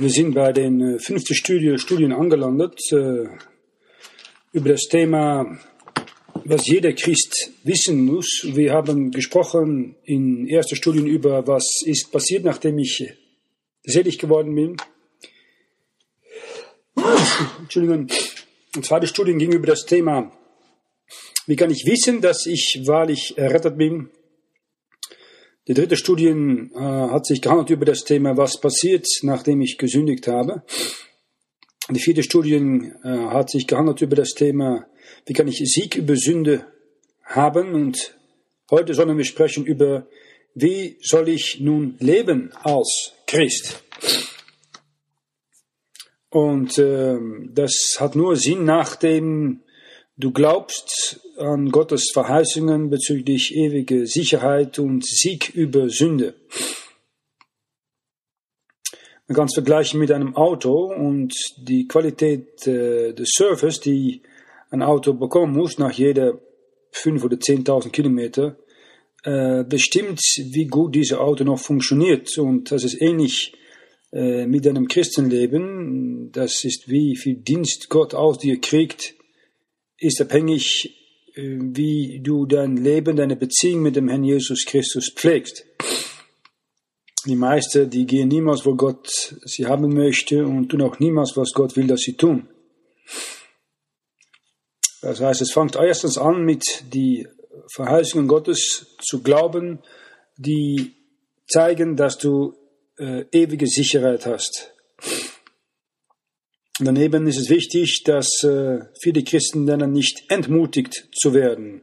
Wir 0.00 0.08
sind 0.08 0.32
bei 0.34 0.50
den 0.50 0.80
äh, 0.80 0.98
fünften 0.98 1.34
Studie, 1.34 1.76
Studien 1.76 2.14
angelandet 2.14 2.80
äh, 2.90 3.26
über 4.50 4.70
das 4.70 4.88
Thema, 4.88 5.58
was 6.46 6.66
jeder 6.66 6.94
Christ 6.94 7.50
wissen 7.64 8.06
muss. 8.06 8.46
Wir 8.46 8.72
haben 8.72 9.10
gesprochen 9.10 9.96
in 10.04 10.48
ersten 10.48 10.76
Studien 10.76 11.06
über, 11.06 11.46
was 11.46 11.82
ist 11.84 12.10
passiert, 12.10 12.44
nachdem 12.44 12.78
ich 12.78 13.12
selig 13.82 14.18
geworden 14.18 14.54
bin. 14.54 14.78
Entschuldigung. 17.60 18.06
Und 18.76 18.86
zweite 18.86 19.06
Studien 19.06 19.38
ging 19.38 19.52
über 19.52 19.66
das 19.66 19.84
Thema, 19.84 20.32
wie 21.46 21.56
kann 21.56 21.70
ich 21.70 21.84
wissen, 21.84 22.22
dass 22.22 22.46
ich 22.46 22.84
wahrlich 22.86 23.36
errettet 23.36 23.76
bin? 23.76 24.08
Die 25.70 25.74
dritte 25.74 25.96
Studie 25.96 26.26
äh, 26.26 26.80
hat 26.80 27.26
sich 27.26 27.40
gehandelt 27.40 27.70
über 27.70 27.84
das 27.84 28.02
Thema, 28.02 28.36
was 28.36 28.60
passiert, 28.60 29.06
nachdem 29.22 29.60
ich 29.60 29.78
gesündigt 29.78 30.26
habe. 30.26 30.64
Die 31.88 32.00
vierte 32.00 32.24
Studie 32.24 32.54
äh, 32.56 33.08
hat 33.28 33.50
sich 33.50 33.68
gehandelt 33.68 34.02
über 34.02 34.16
das 34.16 34.30
Thema, 34.30 34.88
wie 35.26 35.32
kann 35.32 35.46
ich 35.46 35.58
Sieg 35.58 35.94
über 35.94 36.16
Sünde 36.16 36.66
haben. 37.22 37.72
Und 37.72 38.18
heute 38.68 38.94
sollen 38.94 39.16
wir 39.16 39.24
sprechen 39.24 39.64
über, 39.64 40.08
wie 40.56 40.98
soll 41.02 41.28
ich 41.28 41.60
nun 41.60 41.94
leben 42.00 42.50
als 42.64 43.12
Christ. 43.28 43.80
Und 46.30 46.78
äh, 46.78 47.16
das 47.48 47.96
hat 48.00 48.16
nur 48.16 48.34
Sinn, 48.34 48.64
nachdem 48.64 49.62
du 50.20 50.30
glaubst 50.32 51.20
an 51.38 51.70
Gottes 51.70 52.10
Verheißungen 52.12 52.90
bezüglich 52.90 53.54
ewige 53.54 54.06
Sicherheit 54.06 54.78
und 54.78 55.04
Sieg 55.04 55.54
über 55.54 55.88
Sünde. 55.88 56.34
Man 59.26 59.36
kann 59.36 59.46
es 59.46 59.54
vergleichen 59.54 60.00
mit 60.00 60.10
einem 60.10 60.36
Auto 60.36 60.92
und 60.92 61.32
die 61.56 61.86
Qualität 61.86 62.66
äh, 62.66 63.12
des 63.12 63.30
Service, 63.30 63.80
die 63.80 64.22
ein 64.70 64.82
Auto 64.82 65.14
bekommen 65.14 65.54
muss 65.54 65.78
nach 65.78 65.92
jeder 65.92 66.38
fünf 66.90 67.24
oder 67.24 67.38
zehntausend 67.38 67.92
Kilometer, 67.92 68.56
äh, 69.22 69.64
bestimmt, 69.64 70.20
wie 70.50 70.66
gut 70.66 70.94
dieses 70.94 71.16
Auto 71.16 71.44
noch 71.44 71.60
funktioniert. 71.60 72.36
Und 72.38 72.72
das 72.72 72.84
ist 72.84 73.00
ähnlich 73.00 73.54
äh, 74.12 74.46
mit 74.46 74.66
einem 74.66 74.88
Christenleben. 74.88 76.32
Das 76.32 76.64
ist 76.64 76.88
wie 76.88 77.16
viel 77.16 77.36
Dienst 77.36 77.88
Gott 77.88 78.14
aus 78.14 78.38
dir 78.38 78.60
kriegt, 78.60 79.14
ist 80.00 80.20
abhängig, 80.20 80.96
äh, 81.34 81.58
wie 81.60 82.20
du 82.20 82.46
dein 82.46 82.76
Leben, 82.76 83.16
deine 83.16 83.36
Beziehung 83.36 83.82
mit 83.82 83.94
dem 83.94 84.08
Herrn 84.08 84.24
Jesus 84.24 84.64
Christus 84.66 85.12
pflegst. 85.14 85.64
Die 87.26 87.36
meisten, 87.36 87.90
die 87.90 88.06
gehen 88.06 88.28
niemals, 88.28 88.64
wo 88.64 88.74
Gott 88.74 89.36
sie 89.44 89.66
haben 89.66 89.92
möchte 89.92 90.44
und 90.44 90.70
tun 90.70 90.82
auch 90.82 90.98
niemals, 90.98 91.36
was 91.36 91.52
Gott 91.52 91.76
will, 91.76 91.86
dass 91.86 92.00
sie 92.00 92.14
tun. 92.14 92.48
Das 95.02 95.20
heißt, 95.20 95.42
es 95.42 95.52
fängt 95.52 95.76
erstens 95.76 96.16
an 96.16 96.44
mit 96.44 96.64
die 96.92 97.26
Verheißungen 97.74 98.26
Gottes 98.26 98.96
zu 99.02 99.22
glauben, 99.22 99.80
die 100.36 100.94
zeigen, 101.46 101.96
dass 101.96 102.16
du 102.16 102.54
äh, 102.98 103.24
ewige 103.32 103.66
Sicherheit 103.66 104.24
hast. 104.24 104.72
Daneben 106.82 107.26
ist 107.26 107.38
es 107.38 107.50
wichtig, 107.50 108.04
dass 108.04 108.42
äh, 108.42 108.78
viele 109.02 109.22
Christen 109.22 109.66
lernen, 109.66 109.92
nicht 109.92 110.24
entmutigt 110.30 111.08
zu 111.12 111.34
werden, 111.34 111.82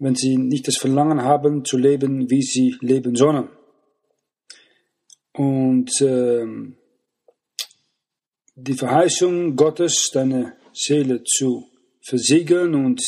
wenn 0.00 0.16
sie 0.16 0.36
nicht 0.36 0.66
das 0.66 0.78
Verlangen 0.78 1.22
haben, 1.22 1.64
zu 1.64 1.78
leben, 1.78 2.28
wie 2.28 2.42
sie 2.42 2.74
leben 2.80 3.14
sollen. 3.14 3.48
Und 5.32 6.00
äh, 6.00 6.44
die 8.56 8.74
Verheißung 8.74 9.54
Gottes, 9.54 10.10
deine 10.12 10.54
Seele 10.72 11.22
zu 11.22 11.68
versiegeln 12.02 12.74
und 12.74 13.00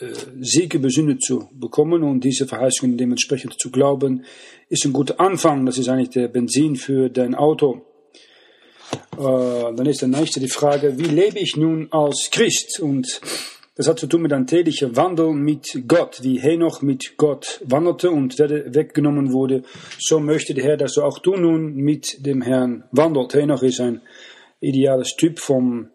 äh, 0.00 0.12
Sieg 0.40 0.74
über 0.74 0.90
Sünde 0.90 1.18
zu 1.18 1.48
bekommen 1.52 2.02
und 2.02 2.24
diese 2.24 2.46
Verheißungen 2.46 2.98
dementsprechend 2.98 3.58
zu 3.58 3.70
glauben, 3.70 4.24
ist 4.68 4.84
ein 4.84 4.92
guter 4.92 5.18
Anfang. 5.18 5.64
Das 5.64 5.78
ist 5.78 5.88
eigentlich 5.88 6.10
der 6.10 6.28
Benzin 6.28 6.76
für 6.76 7.08
dein 7.08 7.34
Auto. 7.34 7.87
Äh, 9.18 9.74
dann 9.74 9.86
ist 9.86 10.02
der 10.02 10.08
nächste 10.08 10.40
die 10.40 10.48
Frage, 10.48 10.98
wie 10.98 11.04
lebe 11.04 11.38
ich 11.38 11.56
nun 11.56 11.88
als 11.90 12.28
Christ? 12.30 12.80
Und 12.80 13.20
das 13.76 13.86
hat 13.88 13.98
zu 13.98 14.06
tun 14.06 14.22
mit 14.22 14.32
einem 14.32 14.46
täglichen 14.46 14.96
Wandel 14.96 15.32
mit 15.32 15.84
Gott, 15.86 16.20
wie 16.22 16.40
Henoch 16.40 16.82
mit 16.82 17.16
Gott 17.16 17.60
wandelte 17.64 18.10
und 18.10 18.38
weggenommen 18.38 19.32
wurde. 19.32 19.62
So 19.98 20.18
möchte 20.20 20.54
der 20.54 20.64
Herr, 20.64 20.76
dass 20.76 20.94
du 20.94 21.02
auch 21.02 21.18
du 21.18 21.36
nun 21.36 21.74
mit 21.74 22.26
dem 22.26 22.42
Herrn 22.42 22.84
wandelt. 22.90 23.34
Henoch 23.34 23.62
ist 23.62 23.80
ein 23.80 24.00
ideales 24.60 25.14
Typ 25.16 25.38
vom 25.38 25.90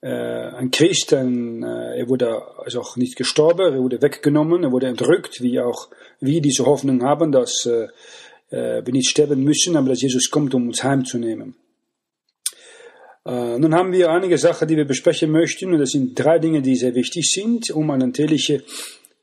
äh, 0.00 0.08
ein 0.08 0.70
Christ, 0.70 1.12
ein, 1.14 1.62
äh, 1.62 1.98
er 1.98 2.08
wurde 2.08 2.40
also 2.58 2.80
auch 2.80 2.96
nicht 2.96 3.16
gestorben, 3.16 3.74
er 3.74 3.82
wurde 3.82 4.00
weggenommen, 4.00 4.62
er 4.62 4.72
wurde 4.72 4.86
entrückt, 4.86 5.42
wie 5.42 5.60
auch 5.60 5.88
wir 6.20 6.40
diese 6.40 6.64
Hoffnung 6.64 7.02
haben, 7.02 7.32
dass 7.32 7.66
äh, 7.66 7.88
wir 8.50 8.92
nicht 8.92 9.10
sterben 9.10 9.42
müssen, 9.42 9.76
aber 9.76 9.88
dass 9.88 10.02
Jesus 10.02 10.30
kommt, 10.30 10.54
um 10.54 10.68
uns 10.68 10.84
heimzunehmen. 10.84 11.56
Äh, 13.26 13.58
nun 13.58 13.74
haben 13.74 13.90
wir 13.90 14.10
einige 14.10 14.38
Sachen, 14.38 14.68
die 14.68 14.76
wir 14.76 14.84
besprechen 14.84 15.32
möchten, 15.32 15.72
und 15.72 15.80
das 15.80 15.90
sind 15.90 16.14
drei 16.14 16.38
Dinge, 16.38 16.62
die 16.62 16.76
sehr 16.76 16.94
wichtig 16.94 17.28
sind, 17.28 17.70
um 17.72 17.90
eine 17.90 18.06
natürliche, 18.06 18.62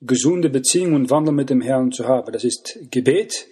gesunde 0.02 0.50
Beziehung 0.50 0.96
und 0.96 1.10
Wandel 1.10 1.34
mit 1.34 1.50
dem 1.50 1.62
Herrn 1.62 1.94
zu 1.94 2.06
haben. 2.06 2.34
Das 2.34 2.44
ist 2.44 2.80
Gebet, 2.92 3.48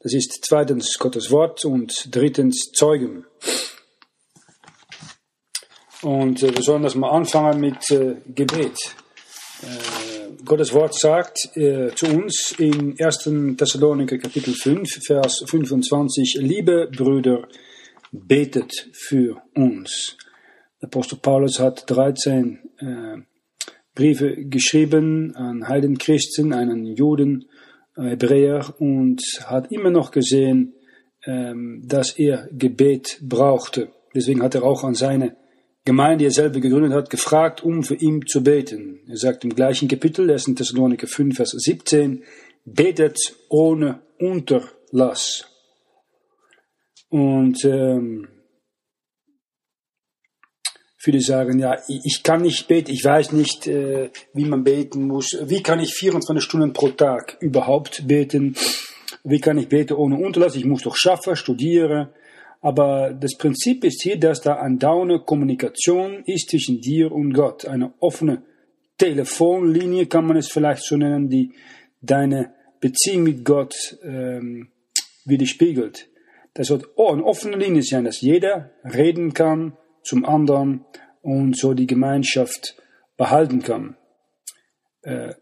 das 0.00 0.12
ist 0.12 0.40
zweitens 0.42 0.98
Gottes 0.98 1.30
Wort 1.30 1.64
und 1.64 2.14
drittens 2.14 2.72
Zeugen. 2.74 3.24
Und 6.02 6.42
äh, 6.42 6.54
wir 6.54 6.62
sollen 6.62 6.82
das 6.82 6.94
mal 6.94 7.10
anfangen 7.10 7.58
mit 7.58 7.90
äh, 7.90 8.16
Gebet. 8.26 8.76
Äh, 9.62 10.44
Gottes 10.44 10.74
Wort 10.74 10.92
sagt 10.92 11.56
äh, 11.56 11.88
zu 11.94 12.06
uns 12.06 12.54
in 12.58 13.00
1. 13.00 13.30
Thessaloniker 13.56 14.18
Kapitel 14.18 14.52
5, 14.52 15.06
Vers 15.06 15.42
25, 15.46 16.36
liebe 16.40 16.90
Brüder, 16.94 17.48
betet 18.12 18.88
für 18.92 19.42
uns. 19.54 20.16
Apostel 20.80 21.18
Paulus 21.18 21.58
hat 21.58 21.84
13 21.88 22.58
äh, 22.78 23.16
Briefe 23.94 24.36
geschrieben 24.44 25.34
an 25.34 25.66
Heidenchristen, 25.66 26.52
einen 26.52 26.84
Juden, 26.84 27.46
äh, 27.96 28.10
Hebräer 28.10 28.74
und 28.78 29.22
hat 29.46 29.72
immer 29.72 29.90
noch 29.90 30.10
gesehen, 30.10 30.74
ähm, 31.24 31.82
dass 31.84 32.18
er 32.18 32.48
Gebet 32.52 33.18
brauchte. 33.22 33.88
Deswegen 34.14 34.42
hat 34.42 34.54
er 34.54 34.62
auch 34.62 34.84
an 34.84 34.94
seine 34.94 35.36
Gemeinde, 35.84 36.18
die 36.18 36.24
er 36.26 36.30
selber 36.30 36.60
gegründet 36.60 36.92
hat, 36.92 37.10
gefragt, 37.10 37.62
um 37.62 37.82
für 37.82 37.94
ihn 37.94 38.26
zu 38.26 38.42
beten. 38.42 39.00
Er 39.08 39.16
sagt 39.16 39.44
im 39.44 39.54
gleichen 39.54 39.88
Kapitel, 39.88 40.30
1. 40.30 40.54
Thessaloniker 40.56 41.06
5, 41.06 41.36
Vers 41.36 41.50
17, 41.50 42.22
betet 42.64 43.18
ohne 43.48 44.00
Unterlass. 44.18 45.55
Und 47.08 47.64
ähm, 47.64 48.28
viele 50.98 51.20
sagen, 51.20 51.58
ja, 51.58 51.78
ich 51.88 52.22
kann 52.22 52.42
nicht 52.42 52.66
beten, 52.66 52.90
ich 52.90 53.04
weiß 53.04 53.32
nicht, 53.32 53.66
äh, 53.66 54.10
wie 54.34 54.44
man 54.44 54.64
beten 54.64 55.06
muss. 55.06 55.36
Wie 55.44 55.62
kann 55.62 55.80
ich 55.80 55.94
24 55.94 56.42
Stunden 56.42 56.72
pro 56.72 56.88
Tag 56.88 57.36
überhaupt 57.40 58.06
beten? 58.06 58.56
Wie 59.22 59.40
kann 59.40 59.58
ich 59.58 59.68
beten 59.68 59.94
ohne 59.94 60.16
Unterlass? 60.16 60.56
Ich 60.56 60.64
muss 60.64 60.82
doch 60.82 60.96
schaffen, 60.96 61.36
studieren. 61.36 62.08
Aber 62.60 63.12
das 63.12 63.36
Prinzip 63.36 63.84
ist 63.84 64.02
hier, 64.02 64.18
dass 64.18 64.40
da 64.40 64.56
eine 64.56 64.78
dauernde 64.78 65.20
Kommunikation 65.20 66.24
ist 66.24 66.50
zwischen 66.50 66.80
dir 66.80 67.12
und 67.12 67.32
Gott. 67.32 67.64
Eine 67.66 67.92
offene 68.00 68.42
Telefonlinie 68.98 70.06
kann 70.06 70.26
man 70.26 70.36
es 70.36 70.50
vielleicht 70.50 70.82
so 70.82 70.96
nennen, 70.96 71.28
die 71.28 71.52
deine 72.00 72.54
Beziehung 72.80 73.24
mit 73.24 73.44
Gott 73.44 73.98
ähm, 74.02 74.68
widerspiegelt. 75.24 76.08
Das 76.56 76.70
wird 76.70 76.86
eine 76.96 77.22
offene 77.22 77.56
Linie 77.56 77.82
sein, 77.82 78.04
dass 78.04 78.22
jeder 78.22 78.70
reden 78.82 79.34
kann 79.34 79.76
zum 80.02 80.24
anderen 80.24 80.86
und 81.20 81.56
so 81.56 81.74
die 81.74 81.86
Gemeinschaft 81.86 82.76
behalten 83.18 83.62
kann. 83.62 83.96
Äh, 85.02 85.34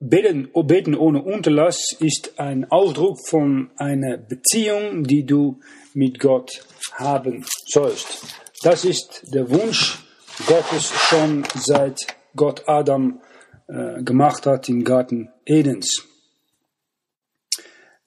beten, 0.00 0.50
beten 0.66 0.94
ohne 0.94 1.22
Unterlass 1.22 1.96
ist 1.98 2.38
ein 2.38 2.70
Ausdruck 2.70 3.26
von 3.26 3.70
einer 3.76 4.18
Beziehung, 4.18 5.04
die 5.04 5.24
du 5.24 5.60
mit 5.94 6.20
Gott 6.20 6.62
haben 6.92 7.46
sollst. 7.66 8.22
Das 8.62 8.84
ist 8.84 9.32
der 9.32 9.48
Wunsch 9.50 9.98
Gottes 10.46 10.92
schon 10.92 11.44
seit 11.54 12.06
Gott 12.36 12.68
Adam 12.68 13.22
äh, 13.66 14.02
gemacht 14.02 14.44
hat 14.44 14.68
im 14.68 14.84
Garten 14.84 15.30
Edens. 15.46 16.09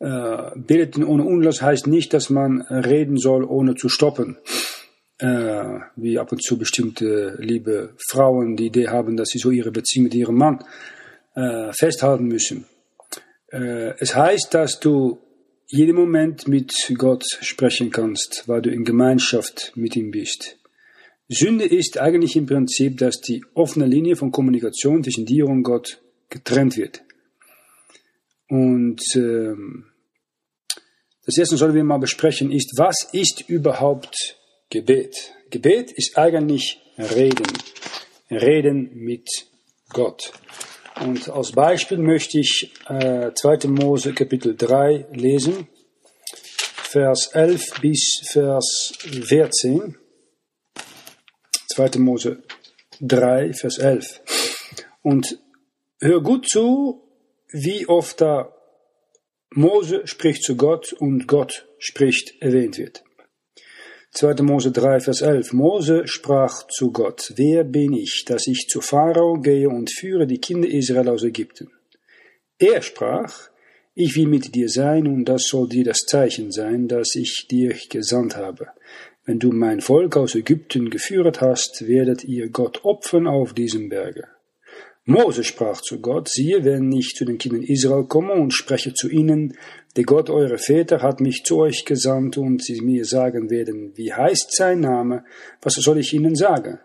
Äh, 0.03 0.51
beten 0.59 1.05
ohne 1.05 1.23
Unlass 1.23 1.61
heißt 1.61 1.88
nicht, 1.88 2.13
dass 2.13 2.29
man 2.29 2.61
reden 2.63 3.15
soll, 3.17 3.45
ohne 3.45 3.75
zu 3.75 3.88
stoppen. 3.88 4.38
Äh, 5.17 5.79
wie 5.95 6.19
ab 6.19 6.33
und 6.33 6.44
zu 6.44 6.57
bestimmte 6.57 7.38
liebe 7.39 7.94
Frauen 8.09 8.57
die 8.57 8.65
Idee 8.65 8.89
haben, 8.89 9.15
dass 9.15 9.29
sie 9.29 9.39
so 9.39 9.50
ihre 9.50 9.71
Beziehung 9.71 10.03
mit 10.03 10.13
ihrem 10.13 10.35
Mann 10.35 10.65
äh, 11.35 11.71
festhalten 11.71 12.25
müssen. 12.25 12.65
Äh, 13.50 13.94
es 14.00 14.13
heißt, 14.13 14.53
dass 14.53 14.81
du 14.81 15.19
jeden 15.67 15.95
Moment 15.95 16.50
mit 16.50 16.73
Gott 16.97 17.23
sprechen 17.39 17.89
kannst, 17.89 18.44
weil 18.47 18.61
du 18.61 18.71
in 18.71 18.83
Gemeinschaft 18.83 19.71
mit 19.75 19.95
ihm 19.95 20.11
bist. 20.11 20.57
Sünde 21.29 21.63
ist 21.63 21.97
eigentlich 21.97 22.35
im 22.35 22.45
Prinzip, 22.45 22.97
dass 22.97 23.21
die 23.21 23.45
offene 23.53 23.85
Linie 23.85 24.17
von 24.17 24.31
Kommunikation 24.31 25.01
zwischen 25.01 25.25
dir 25.25 25.45
und 25.45 25.63
Gott 25.63 26.01
getrennt 26.29 26.75
wird. 26.75 27.03
Und 28.50 29.01
ähm, 29.15 29.85
das 31.25 31.37
erste 31.37 31.57
sollen 31.57 31.73
wir 31.73 31.83
mal 31.83 31.99
besprechen 31.99 32.51
ist, 32.51 32.71
was 32.77 33.07
ist 33.13 33.41
überhaupt 33.47 34.37
Gebet? 34.69 35.33
Gebet 35.49 35.91
ist 35.91 36.17
eigentlich 36.17 36.79
Reden. 36.97 37.47
Reden 38.29 38.91
mit 38.95 39.29
Gott. 39.89 40.33
Und 41.01 41.29
als 41.29 41.51
Beispiel 41.51 41.97
möchte 41.97 42.39
ich 42.39 42.71
äh, 42.87 43.31
2. 43.33 43.67
Mose 43.67 44.13
Kapitel 44.13 44.55
3 44.55 45.07
lesen, 45.11 45.67
Vers 46.93 47.27
11 47.33 47.81
bis 47.81 48.21
Vers 48.31 48.93
14. 48.99 49.97
2. 51.73 51.99
Mose 51.99 52.43
3, 53.01 53.53
Vers 53.53 53.79
11. 53.79 54.21
Und 55.01 55.39
hör 55.99 56.21
gut 56.21 56.47
zu, 56.47 57.01
wie 57.51 57.87
oft 57.87 58.21
da 58.21 58.53
Mose 59.55 60.07
spricht 60.07 60.41
zu 60.41 60.55
Gott 60.55 60.94
und 60.94 61.27
Gott 61.27 61.67
spricht 61.77 62.41
erwähnt 62.41 62.79
wird. 62.79 63.03
2. 64.13 64.41
Mose 64.41 64.71
3, 64.71 65.00
Vers 65.00 65.21
11. 65.21 65.53
Mose 65.53 66.07
sprach 66.07 66.65
zu 66.67 66.91
Gott, 66.91 67.33
Wer 67.35 67.63
bin 67.63 67.94
ich, 67.94 68.25
dass 68.25 68.47
ich 68.47 68.67
zu 68.67 68.81
Pharao 68.81 69.39
gehe 69.41 69.69
und 69.69 69.91
führe 69.91 70.25
die 70.25 70.39
Kinder 70.39 70.67
Israel 70.67 71.07
aus 71.09 71.23
Ägypten? 71.23 71.69
Er 72.57 72.81
sprach, 72.81 73.50
Ich 73.94 74.15
will 74.15 74.27
mit 74.27 74.55
dir 74.55 74.69
sein, 74.69 75.05
und 75.05 75.25
das 75.25 75.44
soll 75.44 75.69
dir 75.69 75.83
das 75.83 76.00
Zeichen 76.00 76.51
sein, 76.51 76.88
dass 76.88 77.13
ich 77.13 77.47
dir 77.47 77.75
gesandt 77.89 78.35
habe. 78.35 78.69
Wenn 79.23 79.38
du 79.38 79.51
mein 79.51 79.81
Volk 79.81 80.17
aus 80.17 80.33
Ägypten 80.33 80.89
geführt 80.89 81.41
hast, 81.41 81.88
werdet 81.88 82.23
ihr 82.23 82.50
Gott 82.50 82.83
opfern 82.83 83.27
auf 83.27 83.53
diesem 83.53 83.89
Berge. 83.89 84.27
Mose 85.05 85.44
sprach 85.44 85.81
zu 85.81 86.00
Gott, 86.00 86.29
siehe, 86.29 86.63
wenn 86.63 86.89
ich 86.94 87.15
zu 87.15 87.25
den 87.25 87.38
Kindern 87.38 87.63
Israel 87.63 88.05
komme 88.05 88.33
und 88.33 88.53
spreche 88.53 88.94
zu 88.94 89.09
ihnen, 89.09 89.57
der 89.97 90.05
Gott 90.05 90.29
eurer 90.29 90.57
Väter 90.57 91.01
hat 91.01 91.19
mich 91.19 91.44
zu 91.44 91.57
euch 91.59 91.83
gesandt 91.83 92.38
und 92.38 92.63
sie 92.63 92.79
mir 92.79 93.03
sagen 93.03 93.50
werden, 93.50 93.91
wie 93.95 94.13
heißt 94.13 94.55
sein 94.55 94.79
Name, 94.79 95.25
was 95.61 95.73
soll 95.73 95.97
ich 95.97 96.13
ihnen 96.13 96.35
sagen? 96.35 96.79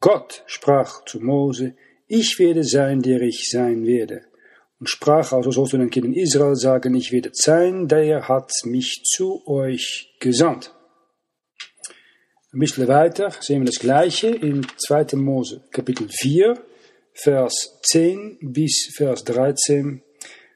Gott 0.00 0.42
sprach 0.46 1.04
zu 1.04 1.20
Mose, 1.20 1.74
ich 2.08 2.40
werde 2.40 2.64
sein, 2.64 3.02
der 3.02 3.22
ich 3.22 3.48
sein 3.48 3.86
werde. 3.86 4.22
Und 4.80 4.88
sprach 4.88 5.32
also 5.32 5.52
sollst 5.52 5.74
du 5.74 5.78
den 5.78 5.90
Kindern 5.90 6.14
Israel 6.14 6.56
sagen, 6.56 6.94
ich 6.96 7.12
werde 7.12 7.30
sein, 7.32 7.86
der 7.86 8.26
hat 8.26 8.50
mich 8.64 9.04
zu 9.04 9.46
euch 9.46 10.16
gesandt. 10.18 10.74
Ein 12.52 12.58
bisschen 12.58 12.88
weiter 12.88 13.30
sehen 13.40 13.60
wir 13.60 13.66
das 13.66 13.78
Gleiche 13.78 14.28
in 14.28 14.66
2. 14.76 15.16
Mose, 15.16 15.62
Kapitel 15.70 16.08
4, 16.08 16.56
Vers 17.22 17.78
10 17.82 18.38
bis 18.40 18.90
Vers 18.96 19.24
13. 19.24 20.00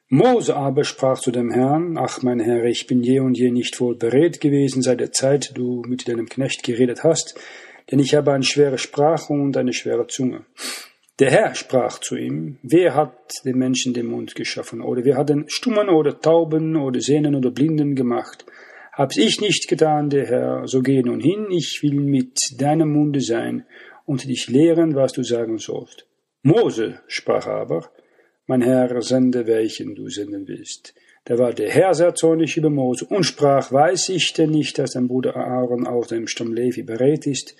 Mose 0.08 0.56
aber 0.56 0.84
sprach 0.84 1.20
zu 1.20 1.30
dem 1.30 1.50
Herrn, 1.50 1.98
Ach 1.98 2.22
mein 2.22 2.40
Herr, 2.40 2.64
ich 2.64 2.86
bin 2.86 3.02
je 3.02 3.20
und 3.20 3.36
je 3.36 3.50
nicht 3.50 3.78
wohl 3.80 3.96
beredt 3.96 4.40
gewesen 4.40 4.80
seit 4.80 5.00
der 5.00 5.12
Zeit, 5.12 5.52
du 5.56 5.82
mit 5.86 6.08
deinem 6.08 6.26
Knecht 6.26 6.62
geredet 6.62 7.04
hast, 7.04 7.38
denn 7.90 7.98
ich 7.98 8.14
habe 8.14 8.32
eine 8.32 8.44
schwere 8.44 8.78
Sprache 8.78 9.34
und 9.34 9.58
eine 9.58 9.74
schwere 9.74 10.06
Zunge. 10.06 10.46
Der 11.18 11.30
Herr 11.30 11.54
sprach 11.54 11.98
zu 11.98 12.16
ihm, 12.16 12.56
wer 12.62 12.94
hat 12.94 13.44
den 13.44 13.58
Menschen 13.58 13.92
den 13.92 14.06
Mund 14.06 14.34
geschaffen, 14.34 14.80
oder 14.80 15.04
wer 15.04 15.18
hat 15.18 15.28
den 15.28 15.44
Stummen 15.48 15.90
oder 15.90 16.18
Tauben 16.18 16.76
oder 16.76 16.98
Sehnen 17.02 17.34
oder 17.34 17.50
Blinden 17.50 17.94
gemacht? 17.94 18.46
Hab's 18.94 19.18
ich 19.18 19.38
nicht 19.38 19.68
getan, 19.68 20.08
der 20.08 20.26
Herr, 20.28 20.66
so 20.66 20.80
geh 20.80 21.02
nun 21.02 21.20
hin, 21.20 21.46
ich 21.50 21.80
will 21.82 22.00
mit 22.00 22.38
deinem 22.56 22.90
Munde 22.90 23.20
sein 23.20 23.66
und 24.06 24.24
dich 24.26 24.48
lehren, 24.48 24.94
was 24.94 25.12
du 25.12 25.22
sagen 25.22 25.58
sollst. 25.58 26.06
Mose 26.46 27.00
sprach 27.06 27.46
aber, 27.46 27.90
mein 28.46 28.60
Herr, 28.60 29.00
sende 29.00 29.46
welchen 29.46 29.94
du 29.94 30.10
senden 30.10 30.46
willst. 30.46 30.94
Da 31.24 31.38
war 31.38 31.54
der 31.54 31.70
Herr 31.70 31.94
sehr 31.94 32.14
zornig 32.14 32.58
über 32.58 32.68
Mose 32.68 33.06
und 33.06 33.24
sprach, 33.24 33.72
weiß 33.72 34.10
ich 34.10 34.34
denn 34.34 34.50
nicht, 34.50 34.78
dass 34.78 34.92
dein 34.92 35.08
Bruder 35.08 35.34
Aaron 35.36 35.86
aus 35.86 36.08
dem 36.08 36.26
Stamm 36.26 36.52
Levi 36.52 36.82
bereit 36.82 37.26
ist? 37.26 37.56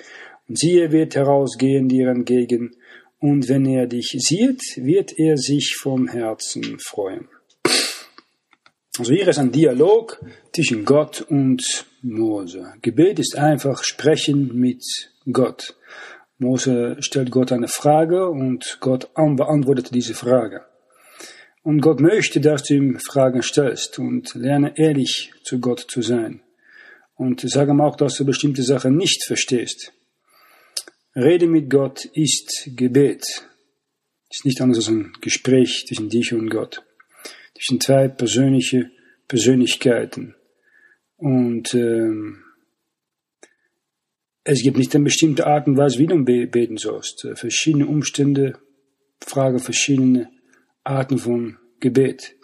Und 0.46 0.58
siehe, 0.58 0.92
wird 0.92 1.16
herausgehen 1.16 1.88
dir 1.88 2.08
entgegen, 2.08 2.76
und 3.20 3.48
wenn 3.48 3.64
er 3.64 3.86
dich 3.86 4.14
sieht, 4.18 4.60
wird 4.76 5.18
er 5.18 5.38
sich 5.38 5.76
vom 5.80 6.06
Herzen 6.08 6.78
freuen. 6.78 7.26
Also 8.98 9.14
hier 9.14 9.26
ist 9.26 9.38
ein 9.38 9.50
Dialog 9.50 10.22
zwischen 10.52 10.84
Gott 10.84 11.22
und 11.22 11.86
Mose. 12.02 12.74
Gebet 12.82 13.18
ist 13.18 13.34
einfach 13.34 13.82
Sprechen 13.82 14.54
mit 14.54 14.84
Gott. 15.32 15.74
Mose 16.38 16.96
stellt 17.00 17.30
Gott 17.30 17.52
eine 17.52 17.68
Frage 17.68 18.28
und 18.28 18.78
Gott 18.80 19.10
beantwortet 19.14 19.94
diese 19.94 20.14
Frage. 20.14 20.64
Und 21.62 21.80
Gott 21.80 22.00
möchte, 22.00 22.40
dass 22.40 22.64
du 22.64 22.74
ihm 22.74 22.98
Fragen 22.98 23.42
stellst 23.42 23.98
und 23.98 24.34
lerne 24.34 24.76
ehrlich 24.76 25.32
zu 25.44 25.60
Gott 25.60 25.86
zu 25.88 26.02
sein. 26.02 26.42
Und 27.14 27.40
sage 27.48 27.70
ihm 27.70 27.80
auch, 27.80 27.96
dass 27.96 28.16
du 28.16 28.26
bestimmte 28.26 28.62
Sachen 28.62 28.96
nicht 28.96 29.24
verstehst. 29.24 29.92
Rede 31.16 31.46
mit 31.46 31.70
Gott 31.70 32.04
ist 32.12 32.70
Gebet. 32.76 33.24
Ist 34.30 34.44
nicht 34.44 34.60
anders 34.60 34.78
als 34.78 34.88
ein 34.88 35.12
Gespräch 35.20 35.86
zwischen 35.86 36.10
dich 36.10 36.34
und 36.34 36.50
Gott. 36.50 36.82
Zwischen 37.54 37.80
zwei 37.80 38.08
persönliche 38.08 38.90
Persönlichkeiten. 39.28 40.34
Und 41.16 41.72
ähm, 41.72 42.43
es 44.44 44.62
gibt 44.62 44.76
nicht 44.76 44.94
eine 44.94 45.04
bestimmte 45.04 45.46
Art 45.46 45.66
und 45.66 45.76
Weise, 45.76 45.98
wie 45.98 46.06
du 46.06 46.22
beten 46.22 46.76
sollst. 46.76 47.26
Verschiedene 47.34 47.86
Umstände 47.86 48.58
fragen 49.24 49.58
verschiedene 49.58 50.28
Arten 50.84 51.18
von 51.18 51.56
Gebet. 51.80 52.36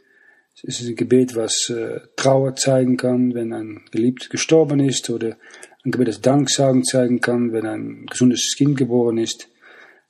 Es 0.63 0.81
ist 0.81 0.89
ein 0.89 0.97
Gebet, 0.97 1.37
was 1.37 1.71
äh, 1.71 2.01
Trauer 2.17 2.55
zeigen 2.55 2.97
kann, 2.97 3.35
wenn 3.35 3.53
ein 3.53 3.83
Geliebter 3.91 4.29
gestorben 4.29 4.81
ist, 4.81 5.09
oder 5.09 5.39
ein 5.85 5.91
Gebet, 5.91 6.09
das 6.09 6.21
Danksagen 6.21 6.85
zeigen 6.85 7.21
kann, 7.21 7.53
wenn 7.53 7.67
ein 7.67 8.07
gesundes 8.07 8.55
Kind 8.57 8.77
geboren 8.77 9.19
ist. 9.19 9.49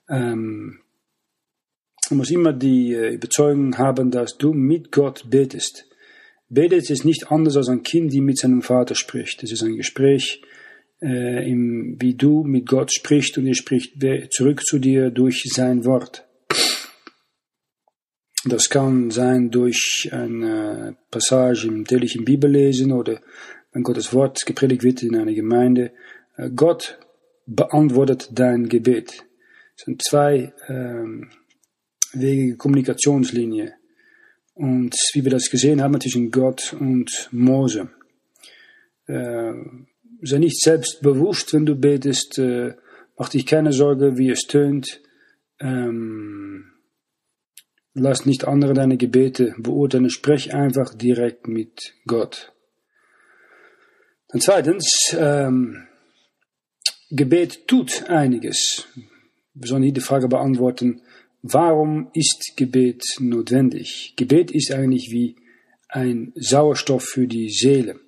Ähm, 0.08 0.80
man 2.08 2.18
muss 2.18 2.30
immer 2.30 2.52
die 2.52 2.94
äh, 2.94 3.14
Überzeugung 3.14 3.78
haben, 3.78 4.10
dass 4.10 4.38
du 4.38 4.52
mit 4.52 4.90
Gott 4.90 5.30
betest. 5.30 5.86
Betet 6.48 6.90
ist 6.90 7.04
nicht 7.04 7.30
anders 7.30 7.56
als 7.56 7.68
ein 7.68 7.84
Kind, 7.84 8.12
die 8.12 8.20
mit 8.20 8.38
seinem 8.38 8.62
Vater 8.62 8.96
spricht. 8.96 9.44
Es 9.44 9.52
ist 9.52 9.62
ein 9.62 9.76
Gespräch, 9.76 10.42
äh, 11.02 11.50
im, 11.50 11.96
wie 11.98 12.14
du 12.14 12.44
mit 12.44 12.66
Gott 12.66 12.92
sprichst 12.92 13.38
und 13.38 13.46
er 13.46 13.54
spricht 13.54 13.94
zurück 14.30 14.62
zu 14.62 14.78
dir 14.78 15.10
durch 15.10 15.44
sein 15.52 15.84
Wort. 15.84 16.26
Das 18.44 18.70
kann 18.70 19.10
sein 19.10 19.50
durch 19.50 20.08
eine 20.12 20.96
Passage 21.10 21.68
im 21.68 21.84
täglichen 21.84 22.24
Bibellesen 22.24 22.90
oder 22.90 23.20
wenn 23.72 23.82
Gottes 23.82 24.14
Wort 24.14 24.46
gepredigt 24.46 24.82
wird 24.82 25.02
in 25.02 25.16
einer 25.16 25.34
Gemeinde. 25.34 25.92
Äh, 26.36 26.50
Gott 26.50 26.98
beantwortet 27.46 28.30
dein 28.32 28.68
Gebet. 28.68 29.24
Es 29.76 29.84
sind 29.84 30.02
zwei 30.02 30.52
ähm, 30.68 31.30
Wege 32.12 32.56
Kommunikationslinie. 32.56 33.74
Und 34.54 34.94
wie 35.12 35.24
wir 35.24 35.30
das 35.30 35.50
gesehen 35.50 35.82
haben 35.82 36.00
zwischen 36.00 36.30
Gott 36.30 36.74
und 36.78 37.28
Mose. 37.32 37.90
Äh, 39.06 39.52
sei 40.22 40.38
nicht 40.38 40.60
selbstbewusst, 40.60 41.52
wenn 41.52 41.66
du 41.66 41.76
betest. 41.76 42.38
Äh, 42.38 42.74
mach 43.18 43.28
dich 43.28 43.46
keine 43.46 43.72
Sorge, 43.72 44.16
wie 44.18 44.30
es 44.30 44.42
tönt. 44.42 45.00
Ähm, 45.60 46.72
lass 47.94 48.26
nicht 48.26 48.46
andere 48.46 48.74
deine 48.74 48.96
Gebete 48.96 49.54
beurteilen. 49.58 50.10
Sprech 50.10 50.54
einfach 50.54 50.94
direkt 50.94 51.48
mit 51.48 51.94
Gott. 52.06 52.52
Dann 54.28 54.40
zweitens, 54.40 55.16
ähm, 55.18 55.86
Gebet 57.10 57.66
tut 57.66 58.04
einiges. 58.08 58.86
Wir 59.54 59.68
sollen 59.68 59.82
hier 59.82 59.92
die 59.92 60.00
Frage 60.00 60.28
beantworten, 60.28 61.02
warum 61.42 62.10
ist 62.14 62.52
Gebet 62.56 63.02
notwendig? 63.18 64.14
Gebet 64.16 64.52
ist 64.52 64.72
eigentlich 64.72 65.10
wie 65.10 65.34
ein 65.88 66.32
Sauerstoff 66.36 67.04
für 67.04 67.26
die 67.26 67.48
Seele. 67.50 67.98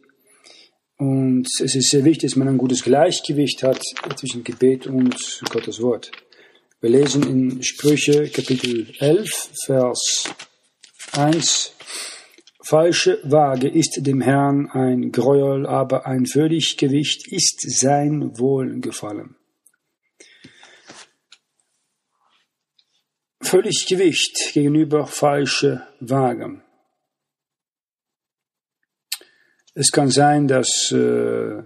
Und 1.02 1.48
es 1.60 1.74
ist 1.74 1.90
sehr 1.90 2.04
wichtig, 2.04 2.30
dass 2.30 2.36
man 2.36 2.46
ein 2.46 2.58
gutes 2.58 2.84
Gleichgewicht 2.84 3.64
hat 3.64 3.82
zwischen 4.14 4.44
Gebet 4.44 4.86
und 4.86 5.42
Gottes 5.50 5.82
Wort. 5.82 6.12
Wir 6.80 6.90
lesen 6.90 7.24
in 7.24 7.60
Sprüche 7.64 8.28
Kapitel 8.28 8.86
11, 9.00 9.50
Vers 9.64 10.30
1. 11.10 11.74
Falsche 12.64 13.18
Waage 13.24 13.66
ist 13.66 14.06
dem 14.06 14.20
Herrn 14.20 14.70
ein 14.70 15.10
Gräuel, 15.10 15.66
aber 15.66 16.06
ein 16.06 16.24
Völliggewicht 16.26 17.26
ist 17.32 17.68
sein 17.68 18.38
Wohlgefallen. 18.38 19.34
Völliggewicht 23.40 24.52
gegenüber 24.52 25.08
falsche 25.08 25.84
Waage. 25.98 26.62
Es 29.74 29.90
kann 29.90 30.10
sein, 30.10 30.48
dass 30.48 30.92
äh, 30.92 31.62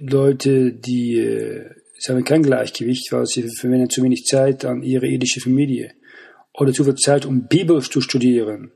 Leute, 0.00 0.72
die 0.72 1.18
äh, 1.18 1.70
sie 1.98 2.12
haben 2.12 2.24
kein 2.24 2.42
Gleichgewicht, 2.42 3.12
weil 3.12 3.26
sie 3.26 3.48
verwenden 3.48 3.90
zu 3.90 4.02
wenig 4.02 4.24
Zeit 4.24 4.64
an 4.64 4.82
ihre 4.82 5.06
irdische 5.06 5.40
Familie 5.40 5.92
oder 6.54 6.72
zu 6.72 6.84
viel 6.84 6.94
Zeit, 6.94 7.26
um 7.26 7.46
Bibel 7.46 7.82
zu 7.82 8.00
studieren 8.00 8.72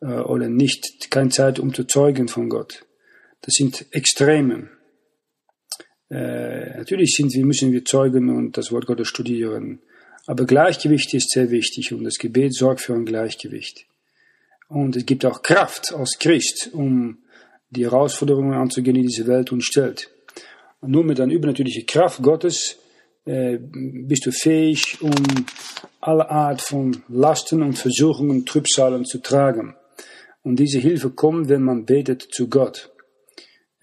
äh, 0.00 0.06
oder 0.06 0.48
nicht 0.48 1.10
keine 1.10 1.30
Zeit, 1.30 1.58
um 1.58 1.74
zu 1.74 1.84
zeugen 1.84 2.28
von 2.28 2.48
Gott. 2.48 2.86
Das 3.42 3.54
sind 3.54 3.86
Extreme. 3.90 4.70
Äh, 6.10 6.78
natürlich 6.78 7.12
sind 7.14 7.32
wir, 7.34 7.44
müssen 7.44 7.72
wir 7.72 7.84
zeugen 7.84 8.30
und 8.30 8.56
das 8.56 8.72
Wort 8.72 8.86
Gottes 8.86 9.08
studieren. 9.08 9.80
Aber 10.26 10.44
Gleichgewicht 10.44 11.12
ist 11.14 11.30
sehr 11.30 11.50
wichtig 11.50 11.92
und 11.92 12.04
das 12.04 12.18
Gebet 12.18 12.54
sorgt 12.54 12.80
für 12.80 12.94
ein 12.94 13.04
Gleichgewicht. 13.04 13.86
Und 14.68 14.96
es 14.96 15.04
gibt 15.04 15.24
auch 15.24 15.42
Kraft 15.42 15.92
als 15.92 16.18
Christ, 16.18 16.70
um 16.72 17.18
die 17.70 17.84
Herausforderungen 17.84 18.54
anzugehen, 18.54 18.94
die 18.94 19.02
diese 19.02 19.26
Welt 19.26 19.52
uns 19.52 19.64
stellt. 19.64 20.10
Und 20.80 20.90
nur 20.90 21.04
mit 21.04 21.20
einer 21.20 21.32
übernatürlichen 21.32 21.86
Kraft 21.86 22.22
Gottes 22.22 22.78
äh, 23.24 23.58
bist 23.60 24.26
du 24.26 24.32
fähig, 24.32 24.98
um 25.00 25.12
alle 26.00 26.30
Art 26.30 26.62
von 26.62 27.02
Lasten 27.08 27.62
und 27.62 27.78
Versuchungen, 27.78 28.46
Trübsalen 28.46 29.04
zu 29.04 29.18
tragen. 29.18 29.74
Und 30.42 30.58
diese 30.58 30.78
Hilfe 30.78 31.10
kommt, 31.10 31.48
wenn 31.48 31.62
man 31.62 31.84
betet 31.84 32.22
zu 32.22 32.48
Gott. 32.48 32.90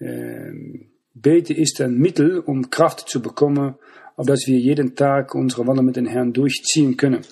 Ähm, 0.00 0.90
Beten 1.14 1.56
ist 1.56 1.80
ein 1.80 1.94
Mittel, 1.94 2.38
um 2.38 2.70
Kraft 2.70 3.08
zu 3.08 3.20
bekommen, 3.20 3.74
auf 4.16 4.26
das 4.26 4.46
wir 4.46 4.58
jeden 4.58 4.94
Tag 4.94 5.34
unsere 5.34 5.66
Wandel 5.66 5.84
mit 5.84 5.96
dem 5.96 6.06
Herrn 6.06 6.32
durchziehen 6.32 6.96
können. 6.96 7.22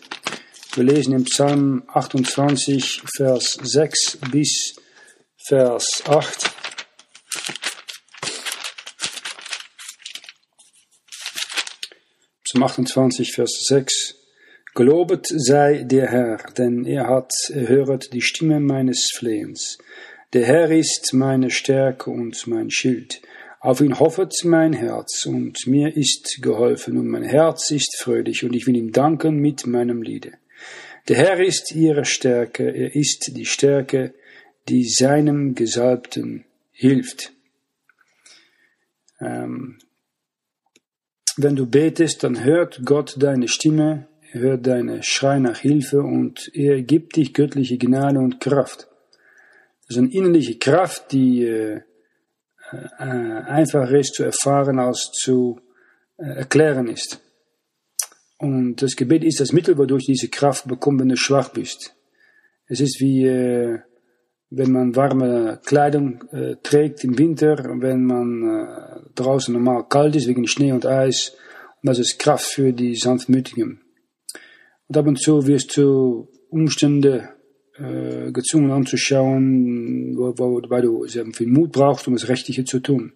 Wir 0.74 0.84
lesen 0.84 1.14
im 1.14 1.24
Psalm 1.24 1.82
28, 1.88 3.02
Vers 3.16 3.58
6 3.62 4.18
bis 4.30 4.76
Vers 5.48 6.02
8. 6.08 6.50
Psalm 12.42 12.64
28, 12.64 13.32
Vers 13.32 13.52
6. 13.68 14.16
Gelobet 14.74 15.28
sei 15.28 15.84
der 15.84 16.08
Herr, 16.08 16.38
denn 16.58 16.84
er 16.84 17.06
hat 17.06 17.30
erhöret 17.50 18.12
die 18.12 18.22
Stimme 18.22 18.58
meines 18.58 19.12
Flehens. 19.14 19.78
Der 20.32 20.46
Herr 20.46 20.72
ist 20.72 21.12
meine 21.12 21.50
Stärke 21.50 22.10
und 22.10 22.48
mein 22.48 22.72
Schild. 22.72 23.22
Auf 23.60 23.80
ihn 23.80 24.00
hoffet 24.00 24.34
mein 24.42 24.72
Herz, 24.72 25.26
und 25.26 25.64
mir 25.68 25.96
ist 25.96 26.42
geholfen, 26.42 26.98
und 26.98 27.06
mein 27.06 27.22
Herz 27.22 27.70
ist 27.70 27.96
fröhlich, 28.00 28.42
und 28.42 28.56
ich 28.56 28.66
will 28.66 28.74
ihm 28.74 28.90
danken 28.90 29.36
mit 29.36 29.64
meinem 29.64 30.02
Liede. 30.02 30.32
Der 31.06 31.18
Herr 31.18 31.38
ist 31.38 31.72
ihre 31.72 32.04
Stärke, 32.04 32.68
er 32.68 32.96
ist 32.96 33.30
die 33.36 33.46
Stärke, 33.46 34.12
die 34.68 34.88
seinem 34.88 35.54
Gesalbten 35.54 36.44
hilft. 36.72 37.32
Ähm, 39.20 39.78
wenn 41.36 41.56
du 41.56 41.66
betest, 41.66 42.24
dann 42.24 42.42
hört 42.42 42.80
Gott 42.84 43.16
deine 43.18 43.48
Stimme, 43.48 44.08
hört 44.32 44.66
deine 44.66 45.02
Schrei 45.02 45.38
nach 45.38 45.58
Hilfe 45.58 46.00
und 46.00 46.50
er 46.54 46.82
gibt 46.82 47.16
dich 47.16 47.34
göttliche 47.34 47.78
Gnade 47.78 48.18
und 48.18 48.40
Kraft. 48.40 48.88
Das 49.86 49.96
ist 49.96 49.98
eine 49.98 50.12
innerliche 50.12 50.58
Kraft, 50.58 51.12
die 51.12 51.44
äh, 51.44 51.80
äh, 52.72 53.02
einfacher 53.02 53.98
ist 53.98 54.14
zu 54.14 54.24
erfahren 54.24 54.78
als 54.78 55.12
zu 55.12 55.60
äh, 56.16 56.38
erklären 56.38 56.88
ist. 56.88 57.20
Und 58.38 58.82
das 58.82 58.96
Gebet 58.96 59.24
ist 59.24 59.40
das 59.40 59.52
Mittel, 59.52 59.78
wodurch 59.78 60.06
diese 60.06 60.28
Kraft 60.28 60.66
bekommt, 60.66 61.00
wenn 61.00 61.08
du 61.08 61.16
schwach 61.16 61.50
bist. 61.50 61.94
Es 62.66 62.80
ist 62.80 63.00
wie, 63.00 63.26
äh, 63.26 63.78
wenn 64.56 64.72
man 64.72 64.96
warme 64.96 65.60
Kleidung 65.64 66.24
äh, 66.32 66.56
trägt 66.62 67.04
im 67.04 67.18
Winter, 67.18 67.56
wenn 67.78 68.04
man 68.04 68.42
äh, 68.42 69.10
draußen 69.14 69.52
normal 69.52 69.86
kalt 69.88 70.16
ist 70.16 70.28
wegen 70.28 70.46
Schnee 70.46 70.72
und 70.72 70.86
Eis. 70.86 71.36
Und 71.82 71.88
das 71.88 71.98
ist 71.98 72.18
Kraft 72.18 72.46
für 72.46 72.72
die 72.72 72.94
Sanftmütigen. 72.94 73.80
Und 74.88 74.96
ab 74.96 75.06
und 75.06 75.20
zu 75.20 75.46
wirst 75.46 75.76
du 75.76 76.28
Umstände 76.48 77.28
äh, 77.78 78.32
gezwungen 78.32 78.70
anzuschauen, 78.70 80.16
wo, 80.16 80.32
wo, 80.38 80.62
weil 80.70 80.82
du 80.82 81.06
sehr 81.06 81.26
viel 81.32 81.48
Mut 81.48 81.72
brauchst, 81.72 82.08
um 82.08 82.14
das 82.14 82.28
Rechtliche 82.28 82.64
zu 82.64 82.80
tun. 82.80 83.12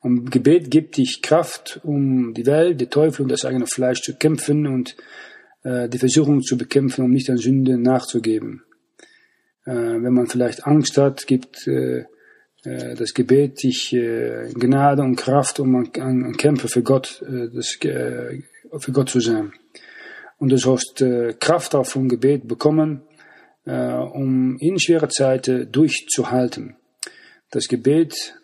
Und 0.00 0.30
Gebet 0.30 0.70
gibt 0.70 0.96
dich 0.96 1.22
Kraft, 1.22 1.80
um 1.82 2.34
die 2.34 2.46
Welt, 2.46 2.80
den 2.80 2.90
Teufel 2.90 3.22
und 3.22 3.32
das 3.32 3.44
eigene 3.44 3.66
Fleisch 3.66 4.02
zu 4.02 4.14
kämpfen 4.14 4.68
und 4.68 4.96
äh, 5.64 5.88
die 5.88 5.98
Versuchung 5.98 6.42
zu 6.42 6.56
bekämpfen, 6.56 7.04
um 7.04 7.10
nicht 7.10 7.28
an 7.30 7.38
Sünde 7.38 7.78
nachzugeben. 7.78 8.62
Äh, 9.64 9.72
wenn 9.72 10.12
man 10.12 10.26
vielleicht 10.26 10.66
Angst 10.66 10.96
hat, 10.98 11.26
gibt 11.26 11.66
äh, 11.66 12.04
äh 12.64 12.94
das 12.96 13.14
Gebet 13.14 13.62
dich 13.62 13.90
Gnade 13.90 15.02
und 15.02 15.16
Kraft, 15.16 15.60
um 15.60 15.76
ein 15.76 16.36
Kämpfer 16.36 16.68
für 16.68 16.82
Gott, 16.82 17.22
das, 17.22 17.78
für 17.80 18.92
Gott 18.92 19.08
zu 19.10 19.20
sein. 19.20 19.52
Und 20.38 20.50
du 20.50 20.56
sollst 20.56 21.04
Kraft 21.40 21.74
auch 21.74 21.86
vom 21.86 22.08
Gebet 22.08 22.48
bekommen, 22.48 23.02
um 23.64 24.56
in 24.58 24.78
schwere 24.80 25.08
Zeiten 25.08 25.70
durchzuhalten. 25.70 26.76
Das 27.50 27.68
Gebet 27.68 28.34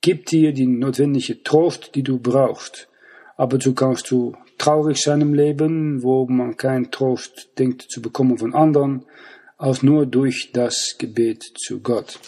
gibt 0.00 0.30
dir 0.30 0.52
die 0.52 0.66
notwendige 0.66 1.42
Trost, 1.42 1.94
die 1.94 2.02
du 2.02 2.18
brauchst. 2.18 2.88
Aber 3.36 3.60
so 3.60 3.72
kannst 3.72 4.10
du 4.10 4.34
traurig 4.58 4.98
sein 5.00 5.20
im 5.20 5.34
Leben, 5.34 6.02
wo 6.02 6.26
man 6.26 6.56
keinen 6.56 6.90
Trost 6.90 7.50
denkt 7.58 7.82
zu 7.82 8.02
bekommen 8.02 8.38
von 8.38 8.54
anderen, 8.54 9.04
als 9.58 9.82
nur 9.82 10.06
durch 10.06 10.50
das 10.52 10.94
Gebet 10.98 11.42
zu 11.42 11.80
Gott. 11.80 12.18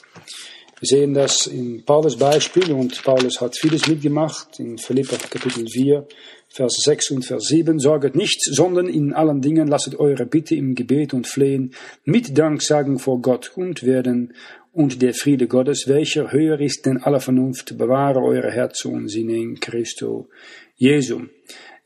Wir 0.81 0.87
sehen 0.87 1.15
das 1.15 1.47
in 1.47 1.85
Paulus 1.85 2.17
Beispiel 2.17 2.73
und 2.73 3.03
Paulus 3.05 3.41
hat 3.41 3.57
vieles 3.57 3.87
mitgemacht 3.87 4.59
in 4.59 4.79
Philippa 4.79 5.17
Kapitel 5.17 5.69
4, 5.69 6.07
Vers 6.49 6.81
6 6.83 7.11
und 7.13 7.25
Vers 7.25 7.45
7. 7.49 7.79
Sorget 7.79 8.17
nicht, 8.17 8.43
sondern 8.43 8.89
in 8.89 9.13
allen 9.13 9.43
Dingen 9.43 9.69
lasset 9.69 10.01
eure 10.01 10.27
Bitte 10.27 10.57
im 10.57 10.75
Gebet 10.75 11.15
und 11.15 11.27
Flehen 11.27 11.75
mit 12.05 12.37
Danksagen 12.37 12.99
vor 12.99 13.21
Gott 13.21 13.53
und 13.55 13.85
werden 13.85 14.35
und 14.73 15.03
der 15.03 15.15
Friede 15.15 15.47
Gottes, 15.47 15.85
welcher 15.87 16.33
höher 16.33 16.59
ist 16.61 16.87
denn 16.87 16.99
aller 16.99 17.21
Vernunft, 17.21 17.77
bewahre 17.77 18.21
eure 18.21 18.51
Herzen 18.51 18.93
und 18.93 19.09
Sinne 19.09 19.37
in 19.37 19.61
Christo 19.61 20.29
Jesu. 20.77 21.23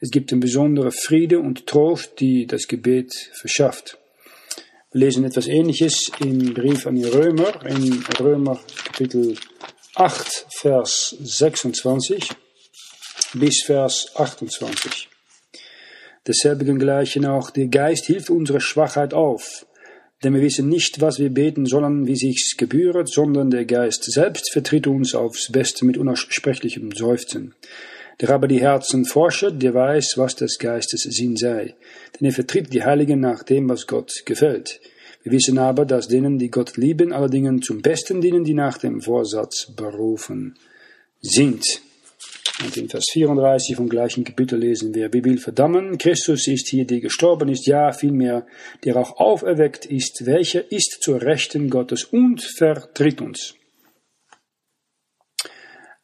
Es 0.00 0.10
gibt 0.10 0.32
einen 0.32 0.40
besonderen 0.40 0.92
Friede 0.92 1.40
und 1.40 1.66
Trost, 1.66 2.20
die 2.20 2.46
das 2.46 2.68
Gebet 2.68 3.12
verschafft. 3.32 3.98
Wir 4.94 5.06
lesen 5.06 5.24
etwas 5.24 5.48
Ähnliches 5.48 6.12
im 6.20 6.54
Brief 6.54 6.86
an 6.86 6.94
die 6.94 7.02
Römer, 7.02 7.66
in 7.66 8.04
Römer 8.20 8.60
Kapitel 8.84 9.34
8, 9.96 10.46
Vers 10.56 11.16
26 11.20 12.28
bis 13.32 13.64
Vers 13.64 14.12
28. 14.14 15.08
Desselbigen 16.28 16.78
gleichen 16.78 17.26
auch, 17.26 17.50
der 17.50 17.66
Geist 17.66 18.06
hilft 18.06 18.30
unsere 18.30 18.60
Schwachheit 18.60 19.14
auf, 19.14 19.66
denn 20.22 20.32
wir 20.32 20.42
wissen 20.42 20.68
nicht, 20.68 21.00
was 21.00 21.18
wir 21.18 21.30
beten 21.30 21.66
sollen, 21.66 22.06
wie 22.06 22.14
sich's 22.14 22.56
gebühret, 22.56 23.08
sondern 23.08 23.50
der 23.50 23.64
Geist 23.64 24.04
selbst 24.04 24.52
vertritt 24.52 24.86
uns 24.86 25.16
aufs 25.16 25.50
Beste 25.50 25.84
mit 25.84 25.98
unaussprechlichem 25.98 26.92
Seufzen. 26.92 27.56
Der 28.21 28.30
aber 28.30 28.49
die 28.49 28.61
Herzen 28.61 29.04
forschet, 29.04 29.62
der 29.62 29.75
weiß, 29.75 30.14
was 30.16 30.37
des 30.37 30.59
Geistes 30.59 31.02
Sinn 31.02 31.37
sei. 31.37 31.75
Denn 32.14 32.26
er 32.26 32.33
vertritt 32.33 32.73
die 32.73 32.85
Heiligen 32.85 33.21
nach 33.21 33.42
dem, 33.42 33.68
was 33.68 33.87
Gott 33.87 34.12
gefällt. 34.25 34.80
Wir 35.25 35.33
wissen 35.33 35.59
aber, 35.59 35.87
dass 35.87 36.09
denen, 36.09 36.38
die 36.38 36.50
Gott 36.50 36.76
lieben, 36.76 37.12
alle 37.12 37.30
Dingen 37.30 37.62
zum 37.62 37.80
Besten 37.80 38.21
dienen, 38.21 38.44
die 38.44 38.54
nach 38.54 38.78
dem 38.78 39.00
Vorsatz 39.00 39.73
berufen 39.75 40.56
sind. 41.23 41.64
Und 42.62 42.76
in 42.76 42.88
Vers 42.88 43.06
34 43.11 43.75
vom 43.75 43.88
gleichen 43.88 44.23
Kapitel 44.23 44.59
lesen 44.59 44.94
wir, 44.94 45.12
wir 45.12 45.25
will 45.25 45.38
verdammen, 45.38 45.99
Christus 45.99 46.47
ist 46.47 46.68
hier, 46.68 46.87
der 46.87 47.00
gestorben 47.00 47.49
ist, 47.49 47.66
ja, 47.66 47.92
vielmehr, 47.92 48.47
der 48.85 48.97
auch 48.97 49.16
auferweckt 49.16 49.87
ist, 49.87 50.26
welcher 50.26 50.71
ist 50.71 50.99
zur 51.00 51.21
Rechten 51.21 51.68
Gottes 51.68 52.04
und 52.04 52.42
vertritt 52.42 53.21
uns. 53.21 53.54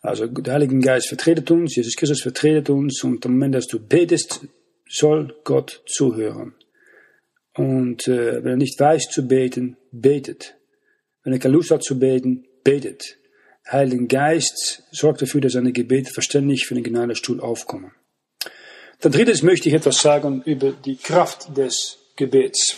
Also 0.01 0.27
der 0.27 0.55
Heilige 0.55 0.79
Geist 0.79 1.09
vertretet 1.09 1.51
uns, 1.51 1.77
Jesus 1.77 1.97
Christus 1.97 2.23
vertretet 2.23 2.71
uns 2.71 3.05
und 3.05 3.25
am 3.27 3.33
Moment, 3.33 3.55
dass 3.55 3.67
du 3.67 3.79
betest, 3.79 4.41
soll 4.89 5.37
Gott 5.45 5.83
zuhören. 5.87 6.55
Und 7.55 8.09
äh, 8.09 8.43
wenn 8.43 8.53
er 8.53 8.57
nicht 8.57 8.81
weiß 8.81 9.09
zu 9.11 9.27
beten, 9.29 9.77
betet. 9.93 10.57
Wenn 11.23 11.35
er 11.35 11.39
keine 11.39 11.55
Lust 11.55 11.71
hat 11.71 11.83
zu 11.83 11.99
beten, 11.99 12.47
betet. 12.65 13.19
Der 13.67 13.75
Heilige 13.75 14.07
Geist 14.07 14.85
sorgt 14.91 15.21
dafür, 15.21 15.43
dass 15.43 15.53
seine 15.53 15.73
Gebete 15.73 16.11
verständlich 16.13 16.67
für 16.67 16.75
den 16.75 16.85
Gnadestuhl 16.85 17.41
aufkommen. 17.41 17.93
Dann 19.01 19.13
drittens 19.13 19.43
möchte 19.43 19.69
ich 19.69 19.75
etwas 19.75 20.01
sagen 20.01 20.43
über 20.45 20.73
die 20.73 20.97
Kraft 20.97 21.57
des 21.57 21.99
Gebets. 22.17 22.77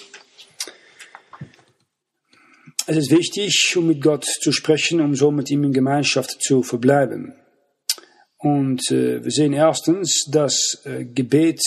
Es 2.84 2.96
ist 2.96 3.12
wichtig, 3.12 3.76
um 3.76 3.86
mit 3.86 4.02
Gott 4.02 4.24
zu 4.24 4.50
sprechen, 4.50 5.00
um 5.00 5.14
so 5.14 5.30
mit 5.30 5.48
ihm 5.50 5.62
in 5.62 5.72
Gemeinschaft 5.72 6.42
zu 6.42 6.64
verbleiben. 6.64 7.32
Und 8.38 8.90
äh, 8.90 9.22
wir 9.22 9.30
sehen 9.30 9.52
erstens, 9.52 10.24
dass 10.28 10.82
äh, 10.84 11.04
Gebet 11.04 11.62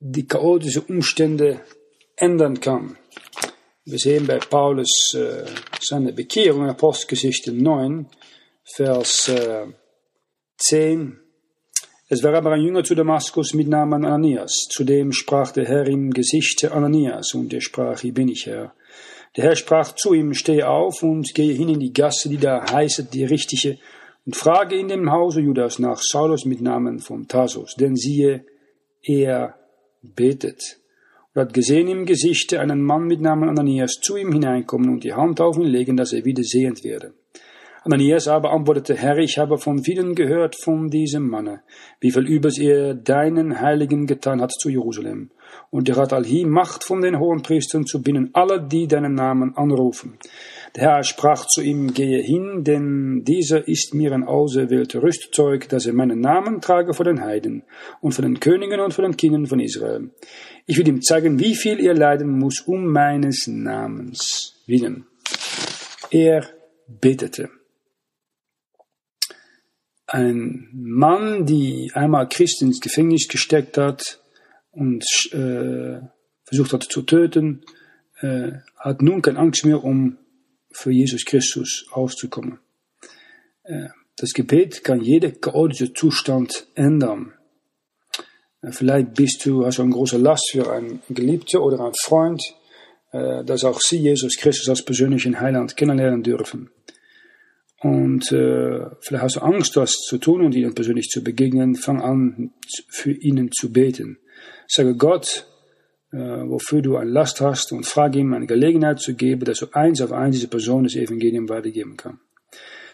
die 0.00 0.26
chaotischen 0.26 0.82
Umstände 0.82 1.60
ändern 2.16 2.60
kann. 2.60 2.98
Wir 3.86 3.98
sehen 3.98 4.26
bei 4.26 4.38
Paulus 4.38 5.14
äh, 5.14 5.46
seine 5.80 6.12
Bekehrung 6.12 6.64
in 6.64 6.70
Apostelgeschichte 6.70 7.52
9, 7.52 8.06
Vers 8.64 9.28
äh, 9.28 9.64
10. 10.58 11.18
Es 12.10 12.22
war 12.22 12.34
aber 12.34 12.52
ein 12.52 12.60
Jünger 12.60 12.84
zu 12.84 12.94
Damaskus 12.94 13.54
mit 13.54 13.68
Namen 13.68 14.04
Ananias. 14.04 14.66
Zudem 14.70 15.12
sprach 15.12 15.52
der 15.52 15.64
Herr 15.64 15.86
im 15.86 16.10
Gesicht 16.10 16.66
Ananias, 16.66 17.32
und 17.32 17.54
er 17.54 17.62
sprach, 17.62 18.00
hier 18.00 18.12
bin 18.12 18.28
ich 18.28 18.44
Herr. 18.44 18.74
Der 19.36 19.44
Herr 19.44 19.56
sprach 19.56 19.94
zu 19.94 20.14
ihm, 20.14 20.34
steh 20.34 20.62
auf 20.62 21.02
und 21.02 21.34
gehe 21.34 21.54
hin 21.54 21.68
in 21.68 21.80
die 21.80 21.92
Gasse, 21.92 22.28
die 22.28 22.38
da 22.38 22.64
heißet, 22.70 23.12
die 23.12 23.24
richtige, 23.24 23.78
und 24.26 24.36
frage 24.36 24.76
in 24.76 24.88
dem 24.88 25.10
Hause 25.10 25.40
Judas 25.40 25.78
nach 25.78 26.00
Saulus 26.00 26.44
mit 26.44 26.60
Namen 26.60 26.98
von 26.98 27.28
Tarsus, 27.28 27.74
denn 27.76 27.96
siehe, 27.96 28.44
er 29.02 29.54
betet 30.02 30.78
und 31.34 31.40
hat 31.40 31.54
gesehen 31.54 31.88
im 31.88 32.04
Gesichte 32.04 32.60
einen 32.60 32.82
Mann 32.82 33.06
mit 33.06 33.20
Namen 33.20 33.48
Ananias 33.48 34.00
zu 34.00 34.16
ihm 34.16 34.32
hineinkommen 34.32 34.90
und 34.90 35.04
die 35.04 35.14
Hand 35.14 35.40
auf 35.40 35.56
ihn 35.56 35.64
legen, 35.64 35.96
dass 35.96 36.12
er 36.12 36.24
wieder 36.24 36.42
sehend 36.42 36.84
werde. 36.84 37.14
Ananias 37.84 38.28
aber 38.28 38.52
antwortete, 38.52 38.94
Herr, 38.96 39.18
ich 39.18 39.38
habe 39.38 39.56
von 39.56 39.82
vielen 39.82 40.14
gehört 40.14 40.56
von 40.56 40.90
diesem 40.90 41.28
Manne, 41.28 41.62
wie 42.00 42.10
viel 42.10 42.26
Übels 42.26 42.58
er 42.58 42.94
deinen 42.94 43.60
Heiligen 43.60 44.06
getan 44.06 44.42
hat 44.42 44.52
zu 44.52 44.68
Jerusalem. 44.68 45.30
Und 45.70 45.88
er 45.88 45.96
hat 45.96 46.12
allhi 46.12 46.44
Macht 46.44 46.84
von 46.84 47.02
den 47.02 47.18
hohen 47.18 47.42
Priestern 47.42 47.84
zu 47.84 48.02
binden 48.02 48.30
alle, 48.32 48.66
die 48.66 48.86
deinen 48.86 49.14
Namen 49.14 49.56
anrufen. 49.56 50.18
Der 50.74 50.82
Herr 50.84 51.02
sprach 51.02 51.46
zu 51.46 51.60
ihm, 51.62 51.92
gehe 51.92 52.22
hin, 52.22 52.64
denn 52.64 53.24
dieser 53.24 53.68
ist 53.68 53.94
mir 53.94 54.12
ein 54.12 54.24
auserwählter 54.24 55.02
Rüstzeug, 55.02 55.68
dass 55.68 55.86
er 55.86 55.92
meinen 55.92 56.20
Namen 56.20 56.60
trage 56.60 56.94
vor 56.94 57.04
den 57.04 57.20
Heiden 57.20 57.64
und 58.00 58.12
vor 58.12 58.22
den 58.22 58.40
Königen 58.40 58.80
und 58.80 58.94
vor 58.94 59.04
den 59.04 59.16
Kindern 59.16 59.46
von 59.46 59.60
Israel. 59.60 60.10
Ich 60.66 60.78
will 60.78 60.88
ihm 60.88 61.02
zeigen, 61.02 61.38
wie 61.38 61.54
viel 61.54 61.80
er 61.80 61.94
leiden 61.94 62.38
muss 62.38 62.60
um 62.60 62.86
meines 62.86 63.46
Namens 63.46 64.62
willen. 64.66 65.06
Er 66.10 66.46
betete. 66.86 67.50
Ein 70.06 70.68
Mann, 70.72 71.44
die 71.44 71.90
einmal 71.94 72.28
Christ 72.28 72.62
ins 72.62 72.80
Gefängnis 72.80 73.28
gesteckt 73.28 73.76
hat 73.76 74.20
und 74.78 75.04
äh, 75.32 76.00
versucht 76.44 76.72
hat 76.72 76.84
zu 76.84 77.02
töten, 77.02 77.64
äh, 78.20 78.52
hat 78.76 79.02
nun 79.02 79.22
keine 79.22 79.38
Angst 79.38 79.64
mehr, 79.64 79.82
um 79.82 80.18
für 80.70 80.92
Jesus 80.92 81.24
Christus 81.24 81.86
auszukommen. 81.90 82.60
Äh, 83.64 83.88
das 84.16 84.32
Gebet 84.32 84.84
kann 84.84 85.00
jeden 85.00 85.40
chaotischen 85.40 85.94
Zustand 85.94 86.68
ändern. 86.74 87.34
Äh, 88.62 88.72
vielleicht 88.72 89.14
bist 89.14 89.44
du, 89.44 89.66
hast 89.66 89.78
du 89.78 89.82
eine 89.82 89.92
große 89.92 90.18
Last 90.18 90.50
für 90.52 90.70
einen 90.72 91.02
Geliebten 91.08 91.58
oder 91.58 91.80
einen 91.80 91.94
Freund, 92.04 92.42
äh, 93.12 93.44
dass 93.44 93.64
auch 93.64 93.80
sie 93.80 93.98
Jesus 93.98 94.36
Christus 94.36 94.68
als 94.68 94.84
persönlichen 94.84 95.40
Heiland 95.40 95.76
kennenlernen 95.76 96.22
dürfen. 96.22 96.70
Und 97.80 98.32
äh, 98.32 98.86
vielleicht 99.00 99.22
hast 99.24 99.36
du 99.36 99.40
Angst, 99.40 99.76
das 99.76 99.92
zu 99.92 100.18
tun 100.18 100.44
und 100.44 100.54
ihnen 100.54 100.74
persönlich 100.74 101.08
zu 101.08 101.22
begegnen. 101.22 101.76
Fang 101.76 102.00
an, 102.00 102.52
für 102.88 103.12
ihnen 103.12 103.52
zu 103.52 103.72
beten. 103.72 104.18
Sage 104.66 104.94
Gott, 104.94 105.46
äh, 106.12 106.16
wofür 106.16 106.82
du 106.82 106.96
eine 106.96 107.10
Last 107.10 107.40
hast 107.40 107.72
und 107.72 107.86
frage 107.86 108.18
ihm 108.18 108.32
eine 108.34 108.46
Gelegenheit 108.46 109.00
zu 109.00 109.14
geben, 109.14 109.44
dass 109.44 109.58
du 109.60 109.66
eins 109.72 110.00
auf 110.00 110.12
eins 110.12 110.36
diese 110.36 110.48
Person 110.48 110.84
das 110.84 110.96
Evangelium 110.96 111.48
weitergeben 111.48 111.96
kann. 111.96 112.20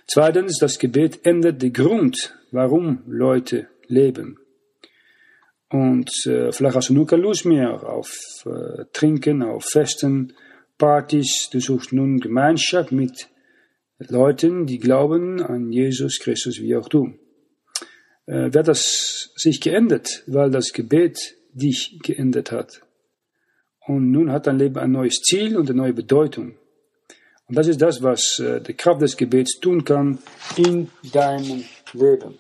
Zweitens, 0.07 0.59
das 0.59 0.79
Gebet 0.79 1.25
ändert 1.25 1.63
den 1.63 1.73
Grund, 1.73 2.35
warum 2.51 3.03
Leute 3.07 3.69
leben. 3.87 4.39
Und 5.71 6.11
äh, 6.27 6.53
vielleicht 6.53 6.77
hast 6.77 6.91
du 6.91 6.95
nur 6.95 7.07
keine 7.07 7.23
Lust 7.23 7.47
mehr 7.47 7.89
auf 7.89 8.13
äh, 8.47 8.85
Trinken, 8.93 9.43
auf 9.43 9.65
Festen, 9.65 10.35
Partys. 10.79 11.49
Du 11.51 11.61
suchst 11.61 11.93
nun 11.93 12.21
Gemeinschaft 12.21 12.93
mit 12.93 13.29
Leuten, 13.99 14.67
die 14.67 14.79
glauben 14.79 15.43
an 15.43 15.73
Jesus 15.73 16.19
Christus 16.21 16.61
wie 16.61 16.77
auch 16.77 16.89
du. 16.89 17.15
Äh, 18.27 18.53
wird 18.53 18.69
das 18.69 19.33
sich 19.37 19.61
geändert, 19.61 20.23
weil 20.27 20.51
das 20.51 20.73
Gebet 20.73 21.37
dich 21.55 21.99
geändert 22.03 22.53
hat. 22.53 22.83
Und 23.87 24.11
nun 24.11 24.31
hat 24.31 24.47
dein 24.47 24.59
Leben 24.59 24.79
ein 24.79 24.93
neues 24.93 25.23
Ziel 25.23 25.57
und 25.57 25.69
eine 25.71 25.79
neue 25.79 25.93
Bedeutung. 25.93 26.55
Und 27.47 27.57
das 27.57 27.69
ist 27.69 27.83
das, 27.83 28.03
was 28.03 28.39
äh, 28.39 28.61
die 28.61 28.75
Kraft 28.75 29.03
des 29.03 29.17
Gebets 29.17 29.61
tun 29.61 29.85
kann 29.85 30.19
in 30.57 30.91
deinem 31.13 31.65
Leben. 31.93 32.39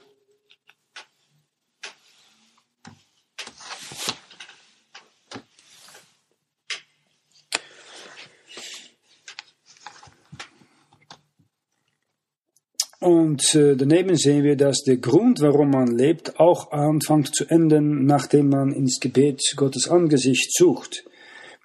Und 13.04 13.54
äh, 13.54 13.76
daneben 13.76 14.16
sehen 14.16 14.44
wir, 14.44 14.56
dass 14.56 14.82
der 14.82 14.96
Grund, 14.96 15.42
warum 15.42 15.68
man 15.68 15.94
lebt, 15.94 16.40
auch 16.40 16.72
anfängt 16.72 17.34
zu 17.34 17.44
enden, 17.44 18.06
nachdem 18.06 18.48
man 18.48 18.72
ins 18.72 18.98
Gebet 18.98 19.42
Gottes 19.56 19.90
Angesicht 19.90 20.50
sucht. 20.56 21.04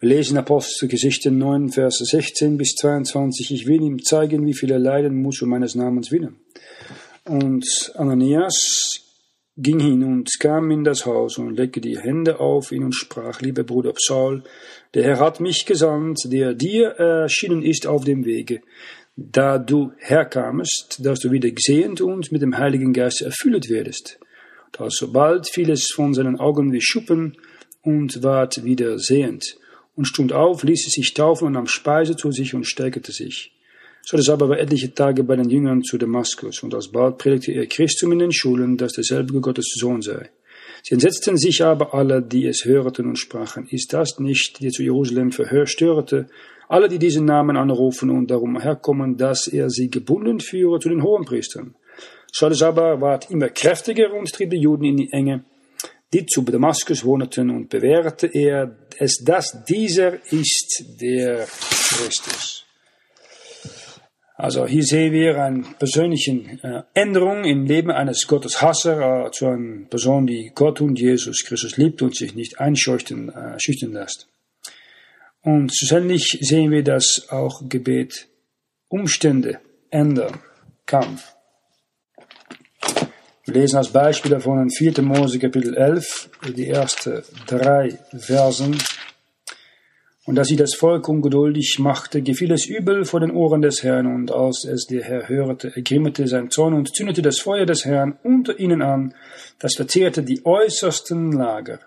Wir 0.02 0.10
lesen 0.10 0.38
Apostelgeschichte 0.38 1.32
9, 1.32 1.70
Verse 1.70 2.04
16 2.04 2.58
bis 2.58 2.76
22. 2.76 3.52
Ich 3.54 3.68
will 3.68 3.82
ihm 3.82 4.04
zeigen, 4.04 4.46
wie 4.46 4.54
viel 4.54 4.70
er 4.70 4.80
leiden 4.80 5.22
muss 5.22 5.42
um 5.42 5.48
meines 5.48 5.76
Namens 5.76 6.12
willen. 6.12 6.42
Und 7.24 7.94
Ananias 7.96 9.00
ging 9.56 9.80
hin 9.80 10.04
und 10.04 10.30
kam 10.42 10.72
in 10.72 10.84
das 10.84 11.06
Haus 11.06 11.38
und 11.38 11.56
legte 11.56 11.80
die 11.80 12.00
Hände 12.00 12.42
auf 12.42 12.74
ihn 12.74 12.84
und 12.84 12.96
sprach, 12.96 13.40
lieber 13.40 13.64
Bruder 13.64 13.94
Saul, 13.98 14.44
der 14.94 15.04
Herr 15.04 15.20
hat 15.22 15.40
mich 15.40 15.66
gesandt, 15.66 16.20
der 16.26 16.54
dir 16.54 16.90
erschienen 16.98 17.64
ist 17.64 17.88
auf 17.88 18.04
dem 18.04 18.26
Wege, 18.26 18.60
da 19.32 19.58
du 19.58 19.92
herkamest, 19.98 21.06
dass 21.06 21.20
du 21.20 21.32
wieder 21.32 21.52
gesehend 21.52 22.02
und 22.02 22.32
mit 22.32 22.42
dem 22.42 22.58
Heiligen 22.58 22.94
Geist 22.94 23.22
erfüllt 23.22 23.70
werdest. 23.70 24.20
Und 24.68 24.82
alsobald 24.82 25.50
fiel 25.50 25.70
es 25.70 25.92
von 25.94 26.14
seinen 26.14 26.40
Augen 26.40 26.72
wie 26.72 26.82
Schuppen 26.82 27.38
und 27.82 28.24
ward 28.24 28.64
wieder 28.64 29.00
sehend 29.00 29.58
und 29.96 30.06
stund 30.06 30.32
auf, 30.32 30.64
ließ 30.64 30.92
sich 30.92 31.14
taufen 31.14 31.48
und 31.48 31.54
nahm 31.54 31.68
Speise 31.68 32.16
zu 32.16 32.32
sich 32.32 32.54
und 32.54 32.66
stärkte 32.66 33.12
sich. 33.12 33.52
So 34.02 34.16
das 34.16 34.30
aber 34.30 34.48
war 34.50 34.58
etliche 34.58 34.94
Tage 34.94 35.24
bei 35.24 35.36
den 35.36 35.50
Jüngern 35.50 35.84
zu 35.84 35.98
Damaskus, 35.98 36.64
und 36.64 36.74
alsbald 36.74 37.18
predigte 37.18 37.52
er 37.52 37.68
Christum 37.68 38.14
in 38.14 38.20
den 38.20 38.32
Schulen, 38.32 38.78
dass 38.78 38.94
derselbe 38.94 39.40
Gottes 39.42 39.74
Sohn 39.78 40.02
sei. 40.02 40.30
Sie 40.84 40.94
entsetzten 40.94 41.38
sich 41.38 41.64
aber 41.64 41.94
alle, 41.94 42.22
die 42.22 42.46
es 42.46 42.64
hörten 42.64 43.08
und 43.08 43.20
sprachen, 43.20 43.68
ist 43.70 43.92
das 43.92 44.18
nicht, 44.20 44.62
der 44.64 44.72
zu 44.72 44.84
Jerusalem 44.84 45.32
Verhör 45.32 45.68
störte, 45.68 46.28
alle, 46.70 46.88
die 46.88 47.00
diesen 47.00 47.26
Namen 47.26 47.58
anrufen 47.58 48.10
und 48.12 48.30
darum 48.30 48.62
herkommen, 48.62 49.18
dass 49.18 49.48
er 49.48 49.70
sie 49.70 49.90
gebunden 49.90 50.40
führe 50.40 50.80
zu 50.80 50.90
den 50.90 51.04
Hohenpriestern. 51.04 51.76
Saulus 52.32 52.62
aber 52.62 53.02
ward 53.02 53.30
immer 53.32 53.50
kräftiger 53.50 54.14
und 54.14 54.32
trieb 54.32 54.52
die 54.52 54.62
Juden 54.62 54.86
in 54.86 54.98
die 54.98 55.12
Enge, 55.12 55.44
die 56.14 56.26
zu 56.28 56.44
Damaskus 56.44 57.04
wohnten, 57.04 57.50
und 57.50 57.70
bewährte 57.70 58.28
er 58.28 58.78
es, 59.00 59.24
dass 59.24 59.66
dieser 59.66 60.14
ist 60.32 60.86
der 61.02 61.48
Christus. 61.48 62.66
Also 64.36 64.68
hier 64.68 64.84
sehen 64.84 65.12
wir 65.12 65.44
eine 65.44 65.64
persönliche 65.80 66.32
äh, 66.32 66.84
Änderung 66.94 67.44
im 67.44 67.66
Leben 67.66 67.92
eines 67.92 68.26
Gotteshasser 68.26 69.26
äh, 69.26 69.32
zu 69.32 69.48
einer 69.48 69.86
Person, 69.90 70.28
die 70.28 70.52
Gott 70.56 70.80
und 70.82 70.98
Jesus 70.98 71.44
Christus 71.44 71.76
liebt 71.78 72.02
und 72.02 72.16
sich 72.16 72.36
nicht 72.36 72.60
einschüchtern 72.60 73.30
äh, 73.30 73.60
schüchtern 73.60 73.92
lässt. 73.92 74.30
Und 75.42 75.74
schlussendlich 75.74 76.38
sehen 76.42 76.72
wir, 76.72 76.84
dass 76.84 77.28
auch 77.30 77.68
Gebet 77.70 78.28
Umstände 78.90 79.60
ändern 79.90 80.40
kann. 80.86 81.20
Wir 83.46 83.54
lesen 83.62 83.78
als 83.78 83.90
Beispiel 83.90 84.32
davon 84.32 84.62
in 84.62 84.70
4. 84.70 85.02
Mose 85.02 85.40
Kapitel 85.40 85.76
11, 85.76 86.30
die 86.56 86.68
ersten 86.68 87.24
drei 87.48 87.98
Versen. 88.16 88.78
Und 90.26 90.36
dass 90.36 90.50
sie 90.50 90.56
das 90.56 90.76
Volk 90.76 91.08
ungeduldig 91.08 91.80
machte, 91.80 92.22
gefiel 92.22 92.52
es 92.52 92.68
übel 92.68 93.06
vor 93.06 93.20
den 93.20 93.32
Ohren 93.32 93.62
des 93.62 93.82
Herrn, 93.82 94.06
und 94.06 94.32
als 94.32 94.66
es 94.66 94.86
der 94.86 95.04
Herr 95.04 95.28
hörte, 95.28 95.72
ergrimmete 95.76 96.28
sein 96.28 96.52
Zorn 96.52 96.76
und 96.76 96.96
zündete 96.96 97.24
das 97.24 97.40
Feuer 97.40 97.66
des 97.66 97.86
Herrn 97.86 98.20
unter 98.22 98.60
ihnen 98.60 98.84
an, 98.84 99.16
das 99.58 99.74
verzehrte 99.76 100.22
die 100.22 100.46
äußersten 100.46 101.32
Lager. 101.32 101.80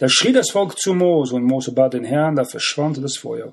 Da 0.00 0.08
schrie 0.08 0.32
das 0.32 0.50
Volk 0.50 0.78
zu 0.78 0.94
Mose, 0.94 1.34
und 1.34 1.44
Mose 1.44 1.72
bat 1.72 1.92
den 1.92 2.04
Herrn, 2.04 2.34
da 2.34 2.44
verschwand 2.44 3.04
das 3.04 3.18
Feuer. 3.18 3.52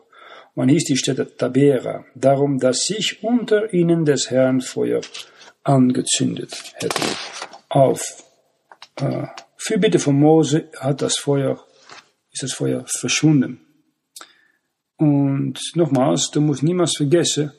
Man 0.55 0.69
hieß 0.69 0.85
die 0.85 0.95
Städte 0.95 1.35
Tabera, 1.35 2.05
darum, 2.15 2.57
dass 2.57 2.85
sich 2.85 3.21
unter 3.21 3.73
ihnen 3.73 4.05
des 4.05 4.31
Herrn 4.31 4.61
Feuer 4.61 5.01
angezündet 5.65 6.73
hätte. 6.75 7.01
Auf 7.67 8.23
äh, 8.95 9.27
Fürbitte 9.57 9.99
von 9.99 10.17
Mose 10.17 10.69
hat 10.79 11.01
das 11.01 11.17
Feuer, 11.17 11.61
ist 12.31 12.43
das 12.43 12.53
Feuer 12.53 12.85
verschwunden. 12.87 13.59
Und 14.95 15.59
nochmals, 15.75 16.31
du 16.31 16.39
musst 16.39 16.63
niemals 16.63 16.95
vergessen, 16.95 17.51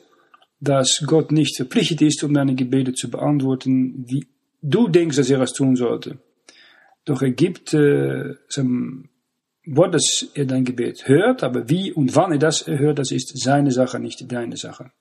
dass 0.59 1.03
Gott 1.05 1.31
nicht 1.31 1.57
verpflichtet 1.57 2.01
ist, 2.01 2.23
um 2.23 2.33
deine 2.33 2.55
Gebete 2.55 2.93
zu 2.93 3.11
beantworten, 3.11 4.03
wie 4.07 4.25
du 4.63 4.87
denkst, 4.87 5.17
dass 5.17 5.29
er 5.29 5.41
es 5.41 5.53
tun 5.53 5.75
sollte. 5.75 6.17
Doch 7.05 7.21
er 7.21 7.31
gibt 7.31 7.73
äh, 7.73 8.35
seinem 8.47 9.09
Wort, 9.65 9.93
dass 9.93 10.27
er 10.33 10.45
dein 10.45 10.65
Gebet 10.65 11.07
hört, 11.07 11.43
aber 11.43 11.69
wie 11.69 11.91
und 11.91 12.15
wann 12.15 12.31
er 12.31 12.39
das 12.39 12.65
hört, 12.67 12.99
das 12.99 13.11
ist 13.11 13.37
seine 13.41 13.71
Sache, 13.71 13.99
nicht 13.99 14.31
deine 14.31 14.57
Sache. 14.57 14.91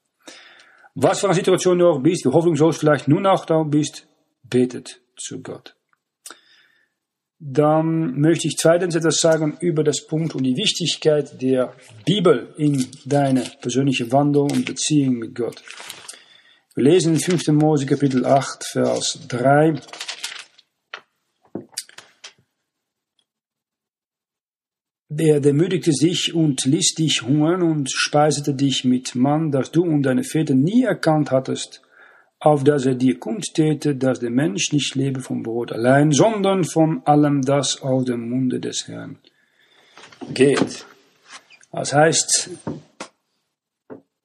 Was 0.94 1.20
für 1.20 1.26
eine 1.26 1.34
Situation 1.34 1.78
du 1.78 1.88
auch 1.88 2.02
bist, 2.02 2.24
wie 2.24 2.30
hoffnungslos 2.30 2.78
vielleicht 2.78 3.08
nun 3.08 3.26
auch 3.26 3.44
da 3.44 3.62
bist, 3.62 4.08
betet 4.42 5.00
zu 5.16 5.42
Gott. 5.42 5.74
Dann 7.40 8.18
möchte 8.18 8.48
ich 8.48 8.56
zweitens 8.56 8.96
etwas 8.96 9.20
sagen 9.20 9.56
über 9.60 9.84
das 9.84 10.04
Punkt 10.04 10.34
und 10.34 10.42
die 10.42 10.56
Wichtigkeit 10.56 11.40
der 11.40 11.72
Bibel 12.04 12.52
in 12.56 12.88
deine 13.04 13.44
persönliche 13.60 14.10
Wandlung 14.10 14.50
und 14.50 14.66
Beziehung 14.66 15.18
mit 15.18 15.36
Gott. 15.36 15.62
Wir 16.74 16.84
lesen 16.84 17.14
in 17.14 17.20
5. 17.20 17.48
Mose 17.48 17.86
Kapitel 17.86 18.26
8, 18.26 18.64
Vers 18.64 19.20
3. 19.28 19.74
Der 25.20 25.40
demütigte 25.40 25.90
sich 25.92 26.32
und 26.32 26.64
ließ 26.64 26.94
dich 26.94 27.22
hungern 27.22 27.60
und 27.62 27.90
speisete 27.90 28.54
dich 28.54 28.84
mit 28.84 29.16
Mann, 29.16 29.50
das 29.50 29.72
du 29.72 29.82
und 29.82 30.04
deine 30.04 30.22
Väter 30.22 30.54
nie 30.54 30.84
erkannt 30.84 31.32
hattest, 31.32 31.82
auf 32.38 32.62
dass 32.62 32.86
er 32.86 32.94
dir 32.94 33.18
kundtäte, 33.18 33.96
dass 33.96 34.20
der 34.20 34.30
Mensch 34.30 34.70
nicht 34.72 34.94
lebe 34.94 35.20
vom 35.20 35.42
Brot 35.42 35.72
allein, 35.72 36.12
sondern 36.12 36.62
von 36.62 37.02
allem, 37.04 37.42
das 37.42 37.82
aus 37.82 38.04
dem 38.04 38.30
Munde 38.30 38.60
des 38.60 38.86
Herrn 38.86 39.18
geht. 40.34 40.86
Das 41.72 41.92
heißt, 41.92 42.50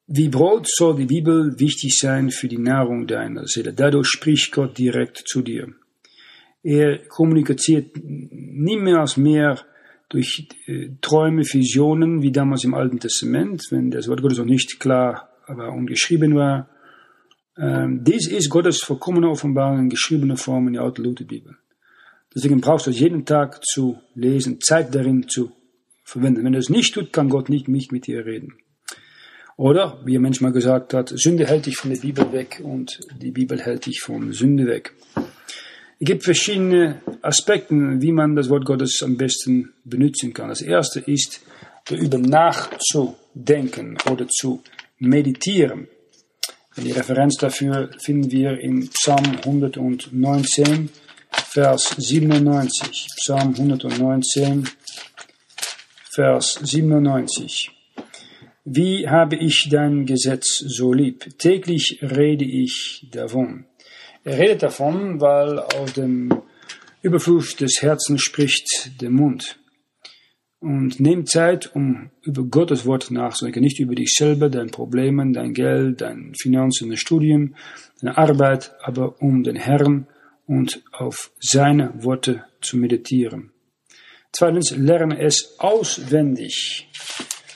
wie 0.06 0.30
Brot 0.30 0.68
soll 0.70 0.98
die 0.98 1.06
Bibel 1.06 1.60
wichtig 1.60 1.98
sein 1.98 2.30
für 2.30 2.48
die 2.48 2.60
Nahrung 2.60 3.08
deiner 3.08 3.48
Seele. 3.48 3.74
Dadurch 3.74 4.10
spricht 4.10 4.52
Gott 4.52 4.78
direkt 4.78 5.24
zu 5.26 5.42
dir. 5.42 5.70
Er 6.62 7.00
kommuniziert 7.08 7.96
niemals 8.04 9.18
mehr 9.18 9.66
durch 10.10 10.48
äh, 10.68 10.90
Träume, 11.02 11.44
Visionen, 11.44 12.22
wie 12.22 12.32
damals 12.32 12.64
im 12.64 12.74
Alten 12.74 13.00
Testament, 13.00 13.64
wenn 13.72 13.92
das 13.92 14.08
Wort 14.08 14.22
Gottes 14.22 14.38
noch 14.38 14.46
nicht 14.46 14.80
klar 14.80 15.30
war 15.48 15.74
und 15.74 15.88
geschrieben 15.88 16.36
war. 16.36 16.70
Ähm, 17.58 18.04
dies 18.04 18.28
ist 18.28 18.50
Gottes 18.50 18.82
vollkommene 18.82 19.30
Offenbarung 19.30 19.80
in 19.80 19.90
geschriebener 19.90 20.38
Form 20.38 20.68
in 20.68 20.74
der 20.74 20.84
Alten 20.84 21.04
Lutherbibel. 21.04 21.56
Deswegen 22.36 22.62
brauchst 22.62 22.88
du 22.88 22.92
es 22.92 23.00
jeden 23.00 23.26
Tag 23.26 23.64
zu 23.64 24.00
lesen, 24.16 24.60
Zeit 24.60 24.94
darin 24.96 25.28
zu 25.28 25.52
verwenden. 26.04 26.44
Wenn 26.44 26.54
du 26.54 26.60
es 26.60 26.70
nicht 26.70 26.94
tut, 26.94 27.14
kann 27.14 27.30
Gott 27.30 27.50
nicht, 27.50 27.68
nicht 27.68 27.92
mit 27.92 28.08
dir 28.08 28.26
reden. 28.26 28.54
Oder, 29.56 30.02
wie 30.04 30.16
er 30.16 30.20
manchmal 30.20 30.52
gesagt 30.52 30.96
hat, 30.96 31.10
Sünde 31.10 31.46
hält 31.46 31.68
dich 31.68 31.78
von 31.78 31.92
der 31.92 32.00
Bibel 32.00 32.32
weg 32.32 32.60
und 32.64 33.00
die 33.22 33.32
Bibel 33.32 33.60
hält 33.62 33.86
dich 33.86 34.02
von 34.02 34.34
Sünde 34.34 34.66
weg. 34.66 34.94
Es 36.04 36.08
gibt 36.08 36.26
verschiedene 36.26 37.02
Aspekte, 37.22 37.76
wie 38.02 38.12
man 38.12 38.36
das 38.36 38.50
Wort 38.50 38.66
Gottes 38.66 39.02
am 39.04 39.16
besten 39.16 39.72
benutzen 39.86 40.34
kann. 40.34 40.50
Das 40.50 40.62
erste 40.62 41.00
ist, 41.00 41.40
darüber 41.86 42.18
nachzudenken 42.18 43.98
oder 44.12 44.28
zu 44.28 44.62
meditieren. 45.00 45.88
Die 46.76 46.92
Referenz 46.92 47.38
dafür 47.38 47.90
finden 48.00 48.30
wir 48.32 48.60
in 48.60 48.90
Psalm 48.90 49.38
119, 49.46 50.90
Vers 51.32 51.96
97. 51.98 53.08
Psalm 53.22 53.56
119, 53.56 54.68
Vers 56.12 56.60
97. 56.62 57.72
Wie 58.66 59.08
habe 59.08 59.38
ich 59.38 59.70
dein 59.72 60.06
Gesetz 60.06 60.66
so 60.68 60.92
lieb? 60.92 61.40
Täglich 61.40 62.00
rede 62.02 62.44
ich 62.44 63.08
davon. 63.10 63.68
Er 64.24 64.40
redet 64.40 64.64
davon, 64.64 65.20
weil 65.20 65.60
aus 65.60 65.94
dem 65.94 66.30
Überfluss 67.02 67.56
des 67.58 67.82
Herzens 67.82 68.22
spricht 68.22 69.02
der 69.02 69.10
Mund. 69.10 69.60
Und 70.60 71.02
nimm 71.02 71.26
Zeit, 71.26 71.76
um 71.76 72.10
über 72.22 72.44
Gottes 72.44 72.86
Wort 72.86 73.12
nachzudenken, 73.12 73.62
nicht 73.62 73.80
über 73.80 73.96
dich 73.96 74.14
selber, 74.14 74.50
deine 74.50 74.70
Probleme, 74.70 75.30
dein 75.34 75.54
Geld, 75.54 76.00
dein 76.00 76.34
Finanzen, 76.36 76.88
dein 76.88 76.98
Studium, 76.98 77.56
deine 78.00 78.18
Arbeit, 78.18 78.72
aber 78.82 79.22
um 79.22 79.44
den 79.44 79.58
Herrn 79.58 80.08
und 80.48 80.82
auf 80.94 81.32
seine 81.42 81.92
Worte 82.02 82.46
zu 82.62 82.78
meditieren. 82.78 83.52
Zweitens, 84.32 84.72
lerne 84.72 85.20
es 85.20 85.60
auswendig. 85.60 86.88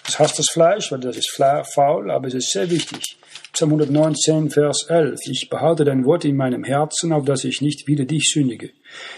Das 0.08 0.20
hasst 0.20 0.40
das 0.40 0.48
Fleisch, 0.50 0.90
weil 0.90 1.02
das 1.02 1.18
ist 1.18 1.30
faul, 1.32 2.10
aber 2.10 2.28
es 2.30 2.34
ist 2.34 2.52
sehr 2.52 2.72
wichtig. 2.72 3.18
Psalm 3.52 3.72
119, 3.72 4.50
Vers 4.50 4.86
11. 4.88 5.20
Ich 5.26 5.50
behalte 5.50 5.84
dein 5.84 6.06
Wort 6.06 6.24
in 6.24 6.38
meinem 6.38 6.64
Herzen, 6.64 7.12
auf 7.12 7.26
dass 7.26 7.44
ich 7.44 7.60
nicht 7.62 7.88
wieder 7.88 8.06
dich 8.06 8.32
sündige. 8.34 8.72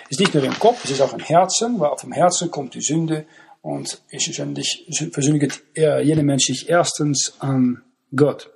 Es 0.06 0.12
ist 0.12 0.20
nicht 0.20 0.34
nur 0.34 0.44
im 0.44 0.58
Kopf, 0.58 0.84
es 0.86 0.92
ist 0.92 1.02
auch 1.02 1.14
im 1.14 1.20
Herzen, 1.20 1.80
weil 1.80 1.96
vom 1.96 2.12
Herzen 2.12 2.50
kommt 2.50 2.74
die 2.74 2.82
Sünde 2.82 3.28
und 3.62 4.02
ich 4.10 4.36
versündigt 5.12 5.62
jeder 5.76 6.24
Mensch 6.24 6.46
sich 6.46 6.68
erstens 6.68 7.36
an 7.40 7.84
Gott. 8.16 8.50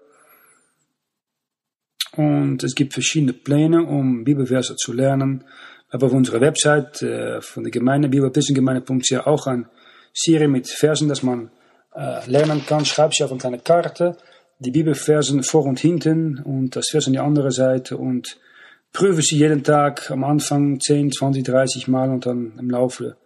Und 2.18 2.64
es 2.64 2.74
gibt 2.74 2.94
verschiedene 2.94 3.34
Pläne, 3.34 3.84
um 3.84 4.24
Bibelverse 4.24 4.76
zu 4.76 4.92
lernen. 4.92 5.44
Aber 5.90 6.08
auf 6.08 6.14
unserer 6.14 6.42
Website 6.42 7.04
äh, 7.04 7.42
von 7.42 7.64
der 7.64 7.72
Gemeinde, 7.72 8.10
bibelwissengemeinde.ch, 8.10 9.28
auch 9.28 9.46
eine 9.46 9.70
Serie 10.14 10.48
mit 10.48 10.68
Versen, 10.68 11.10
dass 11.10 11.22
man 11.22 11.48
äh, 11.48 11.63
lernen 12.28 12.66
kann, 12.66 12.86
schreib 12.86 13.14
sie 13.14 13.24
auf 13.24 13.32
eine 13.32 13.40
kleine 13.40 13.60
Karte, 13.60 14.18
die 14.60 14.72
Bibelversen 14.72 15.44
vor 15.44 15.66
und 15.66 15.80
hinten 15.80 16.40
und 16.40 16.76
das 16.76 16.90
Vers 16.90 17.08
an 17.08 17.14
die 17.14 17.20
andere 17.20 17.52
Seite 17.52 17.98
und 17.98 18.38
prüfe 18.92 19.22
sie 19.22 19.38
jeden 19.38 19.64
Tag 19.64 20.10
am 20.12 20.24
Anfang 20.24 20.80
10, 20.80 21.12
20, 21.12 21.44
30 21.44 21.88
Mal 21.88 22.10
und 22.10 22.26
dann 22.26 22.54
im 22.60 22.70
Laufe 22.70 23.18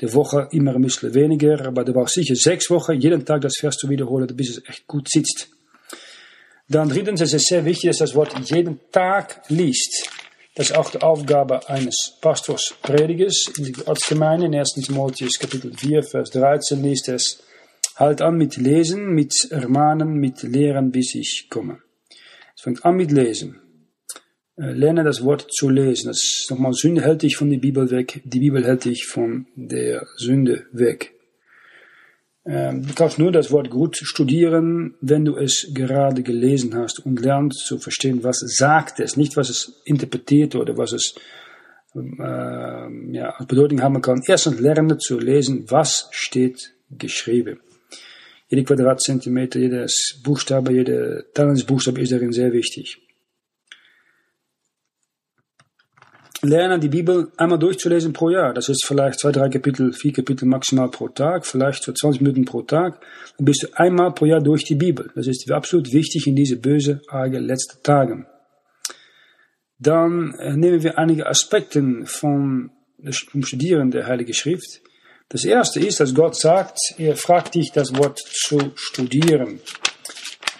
der 0.00 0.12
Woche 0.14 0.48
immer 0.50 0.74
ein 0.74 0.82
bisschen 0.82 1.14
weniger, 1.14 1.64
aber 1.64 1.84
du 1.84 1.92
brauchst 1.92 2.14
sicher 2.14 2.34
sechs 2.34 2.68
Wochen, 2.70 3.00
jeden 3.00 3.24
Tag 3.24 3.40
das 3.42 3.56
Vers 3.58 3.76
zu 3.76 3.88
wiederholen, 3.88 4.26
bis 4.36 4.50
es 4.50 4.68
echt 4.68 4.86
gut 4.86 5.08
sitzt. 5.08 5.48
Dann 6.68 6.88
drittens 6.88 7.20
ist 7.20 7.34
es 7.34 7.44
sehr 7.44 7.64
wichtig, 7.64 7.90
dass 7.90 7.98
das 7.98 8.14
Wort 8.14 8.32
jeden 8.50 8.80
Tag 8.90 9.42
liest. 9.48 10.08
Das 10.54 10.70
ist 10.70 10.76
auch 10.76 10.90
die 10.90 11.00
Aufgabe 11.00 11.68
eines 11.68 12.14
Pastors, 12.20 12.74
Predigers 12.82 13.46
in 13.56 13.72
der 13.72 13.88
Ortsgemeinde. 13.88 14.46
In 14.46 14.54
1. 14.54 14.74
Timotheus 14.74 15.38
Kapitel 15.38 15.72
4, 15.74 16.02
Vers 16.02 16.30
13 16.30 16.82
liest 16.82 17.08
es, 17.08 17.42
Halt 17.96 18.22
an 18.22 18.36
mit 18.36 18.56
Lesen, 18.56 19.14
mit 19.14 19.48
Ermahnen, 19.50 20.14
mit 20.14 20.42
Lehren, 20.42 20.90
bis 20.90 21.14
ich 21.14 21.48
komme. 21.50 21.78
Es 22.54 22.62
fängt 22.62 22.84
an 22.84 22.96
mit 22.96 23.10
Lesen. 23.10 23.60
Äh, 24.56 24.72
lerne 24.72 25.02
das 25.02 25.24
Wort 25.24 25.46
zu 25.50 25.68
lesen. 25.70 26.08
Das 26.08 26.22
ist 26.22 26.50
nochmal, 26.50 26.72
Sünde 26.74 27.02
hält 27.02 27.22
dich 27.22 27.36
von 27.36 27.50
der 27.50 27.58
Bibel 27.58 27.90
weg. 27.90 28.22
Die 28.24 28.40
Bibel 28.40 28.64
hält 28.64 28.84
dich 28.84 29.06
von 29.06 29.46
der 29.56 30.06
Sünde 30.16 30.66
weg. 30.72 31.14
Ähm, 32.44 32.86
du 32.86 32.92
kannst 32.94 33.18
nur 33.18 33.32
das 33.32 33.50
Wort 33.50 33.70
gut 33.70 33.96
studieren, 33.96 34.94
wenn 35.00 35.24
du 35.24 35.36
es 35.36 35.70
gerade 35.72 36.22
gelesen 36.22 36.74
hast 36.74 36.98
und 37.04 37.20
lernst 37.20 37.60
zu 37.60 37.78
verstehen, 37.78 38.24
was 38.24 38.40
sagt 38.40 39.00
es, 39.00 39.16
nicht 39.16 39.36
was 39.36 39.48
es 39.48 39.80
interpretiert 39.84 40.54
oder 40.56 40.76
was 40.76 40.92
es 40.92 41.14
äh, 41.94 43.12
ja, 43.12 43.30
als 43.30 43.46
Bedeutung 43.46 43.80
haben 43.80 44.02
kann. 44.02 44.22
Erstens 44.26 44.60
lernen 44.60 44.98
zu 44.98 45.18
lesen, 45.18 45.70
was 45.70 46.08
steht 46.10 46.74
geschrieben. 46.90 47.60
Jede 48.52 48.64
Quadratzentimeter, 48.64 49.58
jedes 49.58 50.20
Buchstabe, 50.22 50.74
jeder 50.74 51.24
Talensbuchstabe 51.32 52.02
ist 52.02 52.12
darin 52.12 52.32
sehr 52.32 52.52
wichtig. 52.52 52.98
Lernen 56.42 56.78
die 56.78 56.90
Bibel 56.90 57.32
einmal 57.38 57.58
durchzulesen 57.58 58.12
pro 58.12 58.28
Jahr. 58.28 58.52
Das 58.52 58.68
ist 58.68 58.84
vielleicht 58.84 59.20
zwei, 59.20 59.32
drei 59.32 59.48
Kapitel, 59.48 59.94
vier 59.94 60.12
Kapitel 60.12 60.44
maximal 60.44 60.90
pro 60.90 61.08
Tag, 61.08 61.46
vielleicht 61.46 61.82
so 61.82 61.92
20 61.92 62.20
Minuten 62.20 62.44
pro 62.44 62.60
Tag. 62.60 63.00
Dann 63.38 63.46
bist 63.46 63.62
du 63.62 63.68
einmal 63.72 64.12
pro 64.12 64.26
Jahr 64.26 64.42
durch 64.42 64.64
die 64.64 64.74
Bibel. 64.74 65.10
Das 65.14 65.26
ist 65.26 65.50
absolut 65.50 65.90
wichtig 65.90 66.26
in 66.26 66.36
diese 66.36 66.58
böse, 66.58 67.00
arge 67.08 67.38
letzten 67.38 67.82
Tagen. 67.82 68.26
Dann 69.78 70.34
äh, 70.34 70.54
nehmen 70.58 70.82
wir 70.82 70.98
einige 70.98 71.26
Aspekte 71.26 72.02
vom 72.04 72.70
Studieren 73.08 73.90
der 73.90 74.06
Heilige 74.06 74.34
Schrift. 74.34 74.82
Das 75.32 75.46
erste 75.46 75.80
ist, 75.80 75.98
dass 75.98 76.14
Gott 76.14 76.36
sagt, 76.36 76.78
er 76.98 77.16
fragt 77.16 77.54
dich, 77.54 77.72
das 77.72 77.96
Wort 77.96 78.18
zu 78.18 78.72
studieren, 78.74 79.60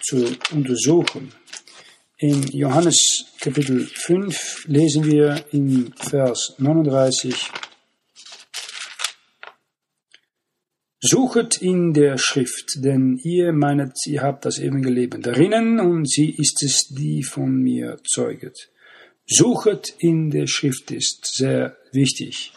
zu 0.01 0.35
untersuchen. 0.51 1.31
In 2.17 2.41
Johannes 2.47 3.25
Kapitel 3.39 3.85
5 3.85 4.65
lesen 4.67 5.05
wir 5.05 5.45
in 5.51 5.93
Vers 5.95 6.55
39, 6.57 7.51
Suchet 11.01 11.61
in 11.61 11.93
der 11.93 12.17
Schrift, 12.17 12.83
denn 12.83 13.19
ihr 13.21 13.53
meinet, 13.53 13.95
ihr 14.07 14.23
habt 14.23 14.43
das 14.43 14.57
ewige 14.57 14.89
Leben 14.89 15.21
darinnen 15.21 15.79
und 15.79 16.09
sie 16.09 16.31
ist 16.31 16.63
es, 16.63 16.87
die 16.87 17.21
von 17.21 17.57
mir 17.57 17.99
zeuget. 18.11 18.71
Suchet 19.27 19.93
in 19.99 20.31
der 20.31 20.47
Schrift 20.47 20.89
ist 20.89 21.27
sehr 21.27 21.77
wichtig. 21.91 22.53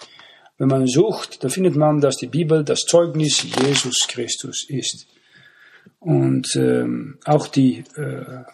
Wenn 0.58 0.68
man 0.68 0.86
sucht, 0.86 1.44
da 1.44 1.48
findet 1.48 1.76
man, 1.76 2.00
dass 2.00 2.16
die 2.16 2.28
Bibel 2.28 2.64
das 2.64 2.80
Zeugnis 2.80 3.42
Jesus 3.42 4.06
Christus 4.08 4.64
ist. 4.68 5.06
Und 6.00 6.56
ähm, 6.56 7.18
auch 7.24 7.46
die 7.48 7.84
äh, 7.96 8.44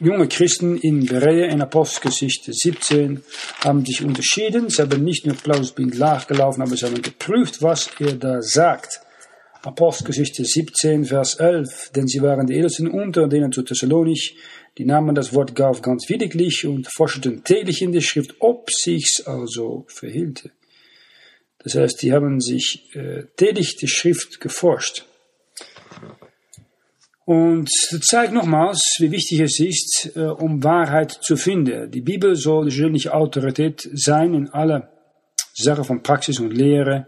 junge 0.00 0.28
Christen 0.28 0.76
in 0.76 1.06
Berea 1.06 1.46
in 1.46 1.62
Apostelgeschichte 1.62 2.52
17 2.52 3.22
haben 3.64 3.84
sich 3.86 4.04
unterschieden. 4.04 4.68
Sie 4.68 4.82
haben 4.82 5.04
nicht 5.04 5.26
nur 5.26 5.36
Paulus 5.36 5.72
bin 5.72 5.88
nachgelaufen, 5.88 6.62
aber 6.62 6.76
sie 6.76 6.86
haben 6.86 7.00
geprüft, 7.00 7.62
was 7.62 7.90
er 7.98 8.14
da 8.14 8.42
sagt. 8.42 9.00
Apostelgeschichte 9.62 10.44
17, 10.44 11.04
Vers 11.04 11.36
11. 11.36 11.92
Denn 11.94 12.06
sie 12.06 12.20
waren 12.20 12.46
die 12.46 12.56
Ältesten 12.56 12.88
unter 12.88 13.28
denen 13.28 13.52
zu 13.52 13.62
Thessalonich, 13.62 14.36
die 14.76 14.84
nahmen 14.84 15.14
das 15.14 15.32
Wort 15.32 15.54
Gauf 15.54 15.80
ganz 15.80 16.08
williglich 16.08 16.66
und 16.66 16.88
forschten 16.92 17.44
täglich 17.44 17.82
in 17.82 17.92
der 17.92 18.00
Schrift, 18.00 18.34
ob 18.40 18.70
sich's 18.70 19.24
also 19.24 19.84
verhielte. 19.86 20.50
Das 21.64 21.74
heißt, 21.74 22.02
die 22.02 22.12
haben 22.12 22.40
sich 22.40 22.94
äh, 22.94 23.24
täglich 23.36 23.76
die 23.76 23.88
Schrift 23.88 24.40
geforscht. 24.40 25.04
Und 27.24 27.70
das 27.90 28.00
zeigt 28.00 28.32
nochmals, 28.32 28.96
wie 28.98 29.12
wichtig 29.12 29.40
es 29.40 29.60
ist, 29.60 30.16
äh, 30.16 30.20
um 30.20 30.64
Wahrheit 30.64 31.12
zu 31.12 31.36
finden. 31.36 31.90
Die 31.90 32.00
Bibel 32.00 32.34
soll 32.34 32.64
natürlich 32.64 33.10
Autorität 33.10 33.88
sein 33.92 34.34
in 34.34 34.48
aller 34.48 34.90
Sachen 35.54 35.84
von 35.84 36.02
Praxis 36.02 36.40
und 36.40 36.52
Lehre. 36.52 37.06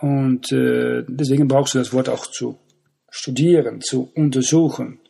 Und 0.00 0.52
äh, 0.52 1.04
deswegen 1.08 1.48
brauchst 1.48 1.74
du 1.74 1.78
das 1.78 1.92
Wort 1.94 2.10
auch 2.10 2.26
zu 2.26 2.58
studieren, 3.08 3.80
zu 3.80 4.10
untersuchen. 4.14 5.00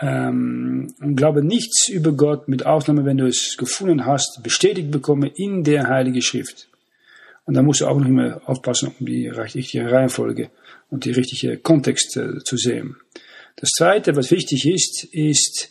Ähm, 0.00 0.94
und 1.00 1.16
glaube 1.16 1.42
nichts 1.42 1.88
über 1.88 2.12
Gott, 2.12 2.46
mit 2.46 2.64
Ausnahme, 2.64 3.04
wenn 3.04 3.16
du 3.16 3.26
es 3.26 3.56
gefunden 3.58 4.06
hast, 4.06 4.40
bestätigt 4.44 4.92
bekomme 4.92 5.32
in 5.34 5.64
der 5.64 5.88
Heiligen 5.88 6.22
Schrift. 6.22 6.68
Und 7.48 7.54
da 7.54 7.62
musst 7.62 7.80
du 7.80 7.86
auch 7.86 7.98
noch 7.98 8.06
immer 8.06 8.42
aufpassen, 8.44 8.92
um 9.00 9.06
die 9.06 9.26
richtige 9.26 9.90
Reihenfolge 9.90 10.50
und 10.90 11.06
die 11.06 11.12
richtige 11.12 11.56
Kontext 11.56 12.14
äh, 12.18 12.40
zu 12.44 12.58
sehen. 12.58 12.96
Das 13.56 13.70
Zweite, 13.70 14.14
was 14.16 14.30
wichtig 14.30 14.66
ist, 14.66 15.04
ist, 15.04 15.70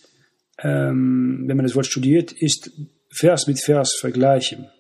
ähm, 0.57 1.43
wenn 1.45 1.55
man 1.55 1.67
das 1.67 1.75
Wort 1.75 1.85
studiert, 1.85 2.31
ist 2.31 2.71
Vers 3.11 3.45
mit 3.45 3.59
Vers 3.59 3.93
vergleichen. 3.93 4.71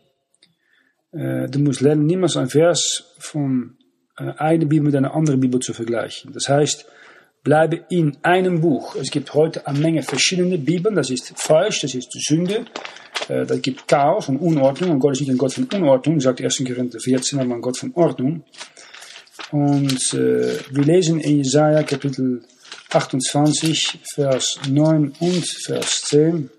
Äh, 1.11 1.47
du 1.47 1.59
musst 1.59 1.81
lernen, 1.81 2.07
niemals 2.07 2.35
ein 2.35 2.49
Vers 2.49 3.13
von 3.19 3.77
äh, 4.17 4.31
einer 4.31 4.65
Bibel 4.65 4.87
mit 4.87 4.95
einer 4.95 5.13
anderen 5.13 5.39
Bibel 5.39 5.59
zu 5.59 5.73
vergleichen. 5.73 6.33
Das 6.33 6.49
heißt, 6.49 6.87
bleibe 7.43 7.85
in 7.89 8.17
einem 8.23 8.61
Buch. 8.61 8.95
Es 8.95 9.09
gibt 9.11 9.33
heute 9.33 9.65
eine 9.67 9.79
Menge 9.79 10.03
verschiedene 10.03 10.57
Bibeln. 10.57 10.95
Das 10.95 11.09
ist 11.09 11.33
falsch, 11.35 11.81
das 11.81 11.95
ist 11.95 12.11
Sünde. 12.11 12.65
Äh, 13.29 13.45
das 13.45 13.61
gibt 13.61 13.87
Chaos 13.87 14.29
und 14.29 14.37
Unordnung. 14.37 14.91
Und 14.91 14.99
Gott 14.99 15.13
ist 15.13 15.21
nicht 15.21 15.31
ein 15.31 15.37
Gott 15.37 15.53
von 15.53 15.67
Unordnung, 15.73 16.19
sagt 16.19 16.41
1. 16.41 16.63
Korinther 16.65 16.99
14, 16.99 17.39
aber 17.39 17.55
ein 17.55 17.61
Gott 17.61 17.77
von 17.77 17.93
Ordnung. 17.95 18.43
Und 19.51 20.13
äh, 20.13 20.59
wir 20.71 20.83
lesen 20.83 21.19
in 21.19 21.37
Jesaja 21.37 21.83
Kapitel 21.83 22.43
28, 22.91 23.99
Vers 24.13 24.59
9 24.69 25.13
und 25.19 25.47
Vers 25.65 26.01
10. 26.03 26.49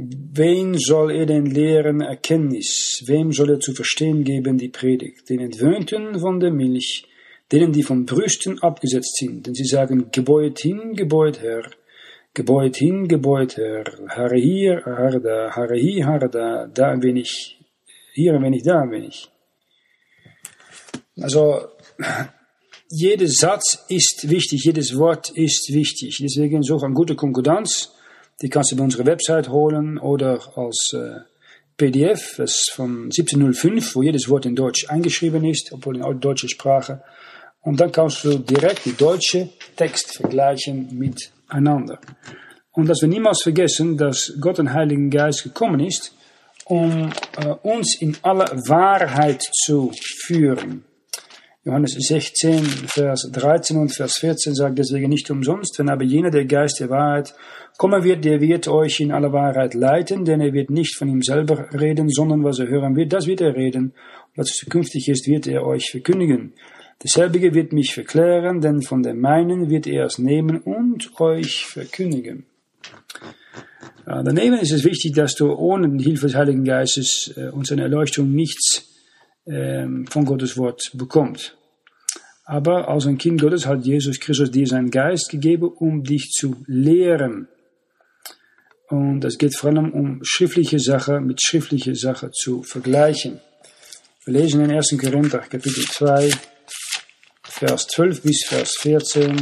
Wen 0.00 0.78
soll 0.78 1.10
er 1.10 1.26
denn 1.26 1.46
lehren 1.46 2.00
Erkenntnis? 2.00 3.02
Wem 3.06 3.32
soll 3.32 3.50
er 3.50 3.60
zu 3.60 3.74
verstehen 3.74 4.22
geben 4.22 4.56
die 4.56 4.68
Predigt? 4.68 5.28
Den 5.28 5.40
Entwöhnten 5.40 6.20
von 6.20 6.38
der 6.38 6.52
Milch, 6.52 7.04
denen 7.50 7.72
die 7.72 7.82
von 7.82 8.06
Brüsten 8.06 8.60
abgesetzt 8.60 9.16
sind, 9.16 9.46
denn 9.46 9.54
sie 9.54 9.64
sagen, 9.64 10.12
Gebäude 10.12 10.54
hin, 10.56 10.94
Gebäude 10.94 11.40
her, 11.40 11.70
Gebäude 12.32 12.78
hin, 12.78 13.08
Gebäude 13.08 13.56
her, 13.56 13.84
Herr 14.06 14.34
hier, 14.36 14.82
Herr 14.84 15.18
da, 15.18 15.50
Herr 15.56 15.74
hier, 15.74 16.06
Herr 16.06 16.28
da, 16.28 16.68
da 16.68 16.94
bin 16.94 17.16
ich, 17.16 17.58
hier 18.12 18.38
bin 18.38 18.52
ich, 18.52 18.62
da 18.62 18.84
bin 18.86 19.02
ich. 19.02 19.28
Also, 21.20 21.60
jeder 22.88 23.26
Satz 23.26 23.84
ist 23.88 24.30
wichtig, 24.30 24.62
jedes 24.64 24.96
Wort 24.96 25.30
ist 25.34 25.72
wichtig. 25.72 26.18
Deswegen 26.22 26.62
so 26.62 26.78
eine 26.78 26.94
gute 26.94 27.16
Konkordanz, 27.16 27.97
die 28.40 28.48
kannst 28.48 28.72
du 28.72 28.76
bei 28.76 28.84
unserer 28.84 29.06
Website 29.06 29.48
holen 29.48 29.98
oder 29.98 30.40
als 30.56 30.92
äh, 30.94 31.20
PDF, 31.76 32.36
das 32.36 32.50
ist 32.56 32.72
von 32.72 33.04
1705, 33.04 33.94
wo 33.94 34.02
jedes 34.02 34.28
Wort 34.28 34.46
in 34.46 34.56
Deutsch 34.56 34.88
eingeschrieben 34.88 35.44
ist, 35.44 35.72
obwohl 35.72 35.96
in 35.96 36.20
deutscher 36.20 36.48
Sprache. 36.48 37.02
Und 37.60 37.80
dann 37.80 37.92
kannst 37.92 38.24
du 38.24 38.38
direkt 38.38 38.84
die 38.84 38.96
deutsche 38.96 39.50
Text 39.76 40.16
vergleichen 40.16 40.88
miteinander. 40.98 42.00
Und 42.72 42.88
dass 42.88 43.00
wir 43.00 43.08
niemals 43.08 43.42
vergessen, 43.42 43.96
dass 43.96 44.32
Gott 44.40 44.58
ein 44.60 44.72
Heiligen 44.72 45.10
Geist 45.10 45.42
gekommen 45.44 45.80
ist, 45.80 46.14
um 46.64 47.10
äh, 47.36 47.48
uns 47.62 48.00
in 48.00 48.16
aller 48.22 48.50
Wahrheit 48.68 49.42
zu 49.42 49.92
führen. 50.26 50.84
Johannes 51.64 51.94
16, 51.98 52.64
Vers 52.86 53.30
13 53.32 53.76
und 53.76 53.92
Vers 53.92 54.18
14 54.18 54.54
sagt 54.54 54.78
deswegen 54.78 55.08
nicht 55.08 55.28
umsonst, 55.30 55.78
wenn 55.78 55.88
aber 55.88 56.04
jener 56.04 56.30
der 56.30 56.44
Geist 56.44 56.78
der 56.78 56.88
Wahrheit 56.88 57.34
kommen 57.76 58.04
wird, 58.04 58.24
der 58.24 58.40
wird 58.40 58.68
euch 58.68 59.00
in 59.00 59.10
aller 59.10 59.32
Wahrheit 59.32 59.74
leiten, 59.74 60.24
denn 60.24 60.40
er 60.40 60.52
wird 60.52 60.70
nicht 60.70 60.96
von 60.96 61.08
ihm 61.08 61.20
selber 61.20 61.68
reden, 61.72 62.08
sondern 62.10 62.44
was 62.44 62.60
er 62.60 62.68
hören 62.68 62.94
wird, 62.94 63.12
das 63.12 63.26
wird 63.26 63.40
er 63.40 63.56
reden. 63.56 63.86
Und 63.86 64.36
was 64.36 64.50
zukünftig 64.50 65.08
ist, 65.08 65.26
wird 65.26 65.48
er 65.48 65.66
euch 65.66 65.90
verkündigen. 65.90 66.52
Derselbige 67.02 67.52
wird 67.54 67.72
mich 67.72 67.92
verklären, 67.92 68.60
denn 68.60 68.82
von 68.82 69.02
der 69.02 69.14
meinen 69.14 69.68
wird 69.68 69.88
er 69.88 70.06
es 70.06 70.18
nehmen 70.18 70.58
und 70.58 71.20
euch 71.20 71.66
verkündigen. 71.66 72.46
Ja, 74.06 74.22
daneben 74.22 74.58
ist 74.58 74.72
es 74.72 74.84
wichtig, 74.84 75.12
dass 75.12 75.34
du 75.34 75.52
ohne 75.52 75.88
die 75.96 76.04
Hilfe 76.04 76.26
des 76.26 76.36
Heiligen 76.36 76.64
Geistes 76.64 77.34
äh, 77.36 77.50
und 77.50 77.66
seine 77.66 77.82
Erleuchtung 77.82 78.32
nichts 78.32 78.88
von 79.48 80.24
Gottes 80.24 80.56
Wort 80.56 80.90
bekommt. 80.94 81.56
Aber 82.44 82.88
als 82.88 83.06
ein 83.06 83.18
Kind 83.18 83.40
Gottes 83.40 83.66
hat 83.66 83.84
Jesus 83.84 84.20
Christus 84.20 84.50
dir 84.50 84.66
seinen 84.66 84.90
Geist 84.90 85.28
gegeben, 85.30 85.68
um 85.68 86.02
dich 86.02 86.30
zu 86.30 86.56
lehren. 86.66 87.48
Und 88.88 89.22
es 89.24 89.36
geht 89.36 89.54
vor 89.54 89.70
allem 89.70 89.92
um 89.92 90.20
schriftliche 90.22 90.78
Sachen 90.78 91.26
mit 91.26 91.42
schriftliche 91.42 91.94
Sachen 91.94 92.32
zu 92.32 92.62
vergleichen. 92.62 93.40
Wir 94.24 94.40
lesen 94.40 94.64
in 94.64 94.70
1. 94.70 94.96
Korinther 94.98 95.40
Kapitel 95.40 95.84
2, 95.84 96.30
Vers 97.44 97.86
12 97.88 98.22
bis 98.22 98.44
Vers 98.46 98.76
14. 98.80 99.36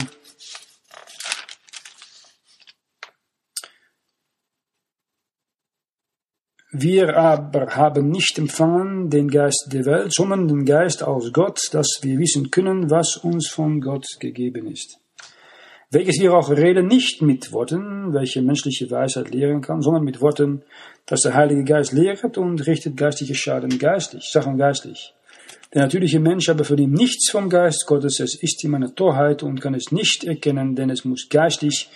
Wir 6.73 7.17
aber 7.17 7.77
haben 7.77 8.11
nicht 8.11 8.39
empfangen 8.39 9.09
den 9.09 9.29
Geist 9.29 9.69
der 9.73 9.85
Welt, 9.87 10.13
sondern 10.13 10.49
den 10.49 10.65
Geist 10.65 11.03
aus 11.03 11.33
Gott, 11.33 11.61
dass 11.73 12.01
wir 12.03 12.19
wissen 12.19 12.51
können, 12.51 12.91
was 12.91 13.17
uns 13.17 13.49
von 13.49 13.81
Gott 13.81 14.07
gegeben 14.19 14.67
ist. 14.67 14.99
Welches 15.93 16.21
wir 16.21 16.35
auch 16.35 16.51
reden, 16.51 16.89
nicht 16.89 17.23
mit 17.23 17.53
Worten, 17.53 18.13
welche 18.13 18.43
menschliche 18.43 18.91
Weisheit 18.91 19.31
lehren 19.31 19.61
kann, 19.61 19.81
sondern 19.81 20.03
mit 20.03 20.21
Worten, 20.21 20.65
dass 21.07 21.21
der 21.21 21.35
Heilige 21.35 21.63
Geist 21.63 21.93
lehrt 21.93 22.37
und 22.37 22.67
richtet 22.67 22.97
geistliche 22.97 23.37
Schaden 23.37 23.79
geistlich, 23.79 24.25
Sachen 24.33 24.59
geistlich. 24.59 25.15
Der 25.73 25.83
natürliche 25.83 26.19
Mensch 26.19 26.49
aber 26.49 26.65
verdient 26.65 26.95
nichts 26.95 27.31
vom 27.31 27.49
Geist 27.49 27.87
Gottes, 27.87 28.19
es 28.19 28.35
ist 28.35 28.65
ihm 28.65 28.75
eine 28.75 28.93
Torheit 28.93 29.45
und 29.45 29.61
kann 29.61 29.75
es 29.75 29.93
nicht 29.93 30.25
erkennen, 30.25 30.75
denn 30.75 30.91
es 30.91 31.05
muss 31.05 31.29
geistlich 31.29 31.89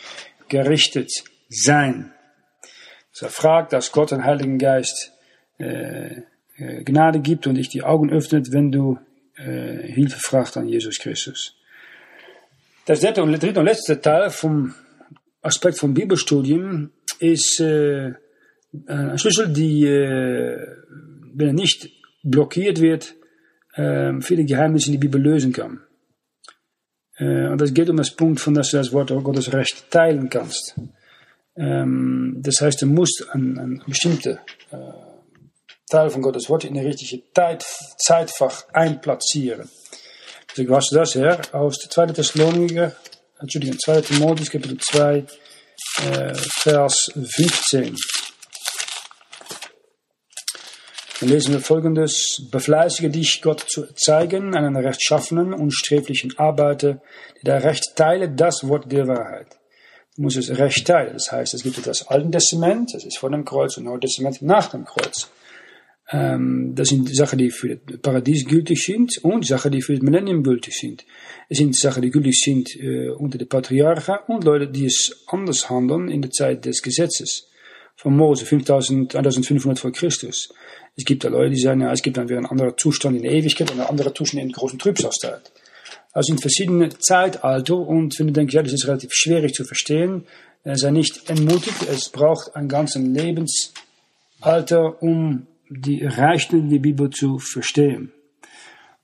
gerichtet 0.48 1.10
sein. 1.48 2.12
Es 3.20 3.22
erfragt, 3.22 3.74
dass 3.74 3.92
Gott 3.92 4.12
den 4.12 4.24
Heiligen 4.24 4.56
Geist 4.58 5.12
äh, 5.58 6.22
äh, 6.56 6.84
Gnade 6.84 7.20
gibt 7.20 7.46
und 7.46 7.56
dich 7.56 7.68
die 7.68 7.82
Augen 7.82 8.10
öffnet, 8.10 8.50
wenn 8.50 8.72
du 8.72 8.98
äh, 9.36 9.92
Hilfe 9.92 10.18
fragst 10.18 10.56
an 10.56 10.66
Jesus 10.66 10.98
Christus. 10.98 11.54
Das 12.86 13.00
dritte 13.00 13.22
und, 13.22 13.32
dritte 13.32 13.60
und 13.60 13.66
letzte 13.66 14.00
Teil 14.00 14.30
vom 14.30 14.74
Aspekt 15.42 15.78
von 15.78 15.92
Bibelstudien 15.92 16.92
ist 17.18 17.60
äh, 17.60 18.14
ein 18.86 19.18
Schlüssel, 19.18 19.52
die, 19.52 19.84
äh, 19.84 20.66
wenn 21.34 21.48
er 21.48 21.52
nicht 21.52 21.90
blockiert 22.22 22.80
wird, 22.80 23.16
äh, 23.74 24.18
viele 24.22 24.46
Geheimnisse 24.46 24.86
in 24.86 24.92
die 24.92 25.06
Bibel 25.06 25.20
lösen 25.20 25.52
kann. 25.52 25.80
Äh, 27.18 27.48
und 27.48 27.60
das 27.60 27.74
geht 27.74 27.90
um 27.90 27.98
das 27.98 28.16
Punkt, 28.16 28.40
von 28.40 28.54
dass 28.54 28.70
du 28.70 28.78
das 28.78 28.94
Wort 28.94 29.10
Gottes 29.10 29.52
Recht 29.52 29.90
teilen 29.90 30.30
kannst. 30.30 30.74
Ähm, 31.56 32.36
das 32.38 32.60
heißt, 32.60 32.82
du 32.82 32.86
musst 32.86 33.26
ein 33.32 33.82
bestimmte 33.86 34.40
äh, 34.70 34.76
Teil 35.90 36.10
von 36.10 36.22
Gottes 36.22 36.48
Wort 36.48 36.64
in 36.64 36.74
die 36.74 36.80
richtige 36.80 37.22
Zeit, 37.34 37.64
Zeitfach 37.98 38.64
einplatzieren. 38.72 39.68
Also 40.50 40.62
ich 40.62 40.68
was 40.68 40.88
das 40.90 41.14
her 41.14 41.40
aus 41.52 41.78
der 41.78 41.90
2. 41.90 42.06
Thessaloniker, 42.06 42.94
Entschuldigung, 43.40 43.78
2. 43.78 44.00
Timotheus 44.02 44.50
Kapitel 44.50 44.78
2, 44.78 45.16
äh, 45.18 46.34
Vers 46.34 47.12
15. 47.14 47.96
Dann 51.20 51.28
lesen 51.28 51.52
wir 51.52 51.60
folgendes. 51.60 52.48
Befleißige 52.50 53.10
dich, 53.10 53.42
Gott 53.42 53.64
zu 53.68 53.92
zeigen, 53.94 54.56
einen 54.56 54.76
rechtschaffenen 54.76 55.52
und 55.52 55.72
sträflichen 55.72 56.38
Arbeiter, 56.38 57.02
der 57.42 57.62
recht 57.62 57.94
teile 57.96 58.30
das 58.30 58.66
Wort 58.66 58.90
der 58.90 59.06
Wahrheit 59.06 59.59
muss 60.16 60.36
es 60.36 60.56
recht 60.58 60.86
teilen. 60.86 61.14
Das 61.14 61.32
heißt, 61.32 61.54
es 61.54 61.62
gibt 61.62 61.86
das 61.86 62.08
Alte 62.08 62.30
Testament, 62.30 62.94
das 62.94 63.04
ist 63.04 63.18
vor 63.18 63.30
dem 63.30 63.44
Kreuz, 63.44 63.76
und 63.76 63.84
Neue 63.84 64.00
Testament 64.00 64.42
nach 64.42 64.70
dem 64.70 64.84
Kreuz. 64.84 65.30
Ähm, 66.12 66.72
das 66.74 66.88
sind 66.88 67.14
Sachen, 67.14 67.38
die 67.38 67.50
für 67.50 67.76
das 67.76 67.98
Paradies 68.00 68.44
gültig 68.46 68.82
sind 68.82 69.18
und 69.22 69.46
Sachen, 69.46 69.70
die 69.70 69.80
für 69.80 69.94
das 69.94 70.02
Millennium 70.02 70.42
gültig 70.42 70.74
sind. 70.74 71.04
Es 71.48 71.58
sind 71.58 71.76
Sachen, 71.76 72.02
die 72.02 72.10
gültig 72.10 72.40
sind 72.40 72.74
äh, 72.76 73.10
unter 73.10 73.38
den 73.38 73.48
Patriarchen 73.48 74.16
und 74.26 74.44
Leute, 74.44 74.68
die 74.68 74.86
es 74.86 75.24
anders 75.28 75.70
handeln 75.70 76.08
in 76.08 76.22
der 76.22 76.30
Zeit 76.32 76.64
des 76.64 76.82
Gesetzes. 76.82 77.48
Von 77.96 78.16
Mose, 78.16 78.46
5000, 78.46 79.14
1500 79.14 79.78
vor 79.78 79.92
Christus. 79.92 80.52
Es 80.96 81.04
gibt 81.04 81.22
da 81.22 81.28
Leute, 81.28 81.50
die 81.50 81.60
sagen, 81.60 81.82
ja, 81.82 81.92
es 81.92 82.02
gibt 82.02 82.16
dann 82.16 82.28
wieder 82.28 82.38
ein 82.38 82.46
anderer 82.46 82.76
Zustand 82.76 83.16
in 83.16 83.22
der 83.22 83.32
Ewigkeit 83.32 83.70
und 83.70 83.78
ein 83.78 83.86
anderer 83.86 84.14
Zustand 84.14 84.42
in 84.42 84.48
der 84.48 84.56
großen 84.56 84.78
Trübsalzeit. 84.78 85.52
Also 86.12 86.32
in 86.32 86.38
verschiedene 86.38 86.88
Zeitalter 86.88 87.76
und 87.76 88.18
wenn 88.18 88.28
du 88.28 88.32
denkst, 88.32 88.54
ja, 88.54 88.62
das 88.62 88.72
ist 88.72 88.86
relativ 88.86 89.10
schwierig 89.12 89.54
zu 89.54 89.64
verstehen, 89.64 90.26
sei 90.64 90.90
nicht 90.90 91.30
entmutigt, 91.30 91.88
es 91.88 92.08
braucht 92.08 92.56
ein 92.56 92.68
ganzes 92.68 93.02
Lebensalter, 93.02 95.02
um 95.02 95.46
die 95.68 96.04
Reichten 96.04 96.68
der 96.68 96.80
Bibel 96.80 97.10
zu 97.10 97.38
verstehen. 97.38 98.12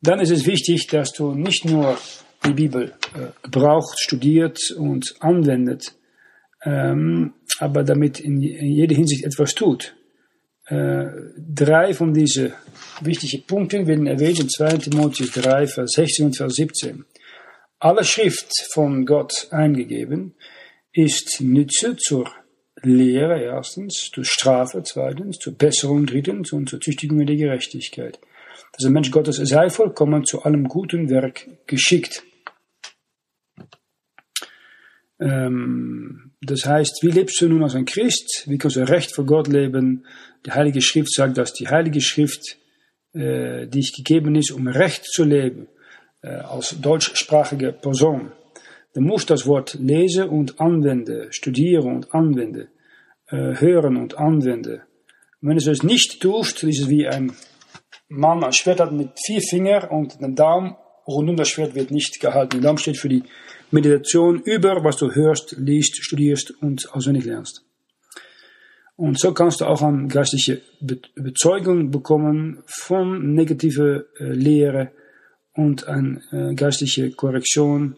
Dann 0.02 0.20
ist 0.20 0.30
es 0.30 0.46
wichtig, 0.46 0.88
dass 0.88 1.12
du 1.12 1.32
nicht 1.32 1.64
nur 1.64 1.96
die 2.44 2.52
Bibel 2.52 2.92
äh, 3.14 3.28
gebraucht, 3.42 3.98
studiert 3.98 4.58
und 4.76 5.14
anwendet, 5.20 5.94
ähm, 6.64 7.32
aber 7.58 7.82
damit 7.82 8.20
in, 8.20 8.42
in 8.42 8.72
jeder 8.72 8.94
Hinsicht 8.94 9.24
etwas 9.24 9.54
tut. 9.54 9.95
Äh, 10.68 11.06
drei 11.36 11.94
von 11.94 12.12
diesen 12.12 12.52
wichtigen 13.00 13.46
Punkten 13.46 13.86
werden 13.86 14.06
erwähnt 14.06 14.40
in 14.40 14.48
2 14.48 14.78
Timotheus 14.78 15.30
3, 15.30 15.66
Vers 15.68 15.92
16 15.92 16.26
und 16.26 16.36
Vers 16.36 16.54
17. 16.54 17.04
Alle 17.78 18.04
Schrift 18.04 18.52
von 18.72 19.06
Gott 19.06 19.48
eingegeben 19.50 20.34
ist 20.92 21.40
Nütze 21.40 21.96
zur 21.96 22.28
Lehre 22.82 23.40
erstens, 23.42 24.10
zur 24.12 24.24
Strafe 24.24 24.82
zweitens, 24.82 25.38
zur 25.38 25.54
Besserung 25.54 26.06
drittens 26.06 26.52
und 26.52 26.68
zur 26.68 26.80
Züchtigung 26.80 27.24
der 27.24 27.36
Gerechtigkeit. 27.36 28.18
Dass 28.72 28.82
der 28.82 28.90
Mensch 28.90 29.10
Gottes 29.10 29.36
sei 29.36 29.70
vollkommen 29.70 30.24
zu 30.24 30.42
allem 30.42 30.64
guten 30.64 31.10
Werk 31.10 31.46
geschickt. 31.66 32.24
Ähm, 35.20 36.32
das 36.42 36.66
heißt, 36.66 37.02
wie 37.02 37.10
lebst 37.10 37.40
du 37.40 37.48
nun 37.48 37.62
als 37.62 37.74
ein 37.74 37.84
Christ? 37.84 38.44
Wie 38.46 38.58
kannst 38.58 38.76
du 38.76 38.88
recht 38.88 39.14
vor 39.14 39.24
Gott 39.24 39.48
leben? 39.48 40.06
Die 40.44 40.52
Heilige 40.52 40.82
Schrift 40.82 41.12
sagt, 41.12 41.38
dass 41.38 41.52
die 41.52 41.68
Heilige 41.68 42.00
Schrift 42.00 42.58
äh, 43.16 43.66
die 43.66 43.80
ich 43.80 43.94
gegeben 43.94 44.34
ist, 44.34 44.50
um 44.50 44.68
recht 44.68 45.04
zu 45.06 45.24
leben, 45.24 45.68
äh, 46.22 46.28
als 46.28 46.78
deutschsprachige 46.80 47.72
Person. 47.72 48.32
Du 48.94 49.00
musst 49.00 49.30
das 49.30 49.46
Wort 49.46 49.74
lesen 49.80 50.28
und 50.28 50.60
anwenden, 50.60 51.32
studieren 51.32 51.96
und 51.96 52.14
anwenden, 52.14 52.68
äh, 53.28 53.58
hören 53.58 53.96
und 53.96 54.18
anwenden. 54.18 54.82
Wenn 55.40 55.56
du 55.56 55.70
es 55.70 55.82
nicht 55.82 56.20
tust, 56.20 56.62
ist 56.62 56.82
es 56.82 56.88
wie 56.90 57.08
ein 57.08 57.32
Mann 58.08 58.44
ein 58.44 58.52
Schwert 58.52 58.80
hat 58.80 58.92
mit 58.92 59.10
vier 59.24 59.40
Fingern 59.40 59.88
und 59.88 60.20
den 60.20 60.34
Daumen 60.34 60.76
rund 61.06 61.30
um 61.30 61.36
das 61.36 61.48
Schwert 61.48 61.74
wird 61.74 61.90
nicht 61.90 62.20
gehalten. 62.20 62.60
Der 62.60 62.68
Daumen 62.68 62.78
steht 62.78 62.98
für 62.98 63.08
die 63.08 63.22
Meditation 63.70 64.40
über, 64.42 64.84
was 64.84 64.96
du 64.96 65.14
hörst, 65.14 65.56
liest, 65.58 66.02
studierst 66.04 66.50
und 66.62 66.92
auswendig 66.92 67.24
lernst. 67.24 67.62
Und 68.96 69.20
so 69.20 69.32
kannst 69.32 69.60
du 69.60 69.66
auch 69.66 69.82
eine 69.82 70.08
geistliche 70.08 70.62
Bezeugung 70.80 71.90
bekommen 71.90 72.62
von 72.66 73.34
negative 73.34 74.06
äh, 74.18 74.24
Lehre 74.32 74.90
und 75.52 75.86
eine 75.86 76.22
äh, 76.32 76.54
geistliche 76.54 77.10
Korrektion 77.10 77.96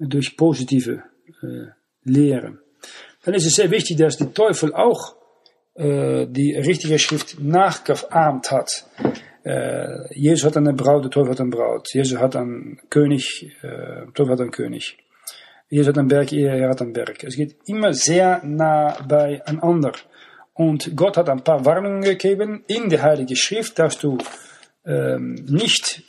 durch 0.00 0.36
positive 0.36 1.04
äh, 1.42 1.66
Lehre. 2.02 2.58
Dann 3.24 3.34
ist 3.34 3.46
es 3.46 3.54
sehr 3.54 3.70
wichtig, 3.70 3.98
dass 3.98 4.16
der 4.16 4.34
Teufel 4.34 4.74
auch 4.74 5.16
die 5.74 6.54
richtige 6.54 6.98
Schrift 6.98 7.40
nachgeahmt 7.40 8.50
hat. 8.50 8.84
Äh, 9.44 10.14
Jesus 10.14 10.44
hat 10.44 10.56
eine 10.56 10.72
Braut, 10.72 11.04
der 11.04 11.10
Teufel 11.10 11.32
hat 11.32 11.40
eine 11.40 11.50
Braut. 11.50 11.88
Jesus 11.92 12.18
hat 12.18 12.36
einen 12.36 12.78
König, 12.90 13.50
äh, 13.62 14.06
Teufel 14.14 14.32
hat 14.32 14.40
einen 14.40 14.50
König. 14.50 14.96
Jesus 15.68 15.88
hat 15.88 15.98
einen 15.98 16.08
Berg, 16.08 16.32
er 16.32 16.68
hat 16.68 16.82
einen 16.82 16.92
Berg. 16.92 17.24
Es 17.24 17.34
geht 17.34 17.56
immer 17.66 17.92
sehr 17.92 18.42
nah 18.44 18.96
beieinander. 19.08 19.92
Und 20.54 20.94
Gott 20.96 21.16
hat 21.16 21.28
ein 21.28 21.42
paar 21.42 21.64
Warnungen 21.64 22.02
gegeben 22.02 22.62
in 22.66 22.90
der 22.90 23.02
Heiligen 23.02 23.36
Schrift, 23.36 23.78
dass 23.78 23.98
du 23.98 24.18
ähm, 24.84 25.34
nicht 25.48 26.02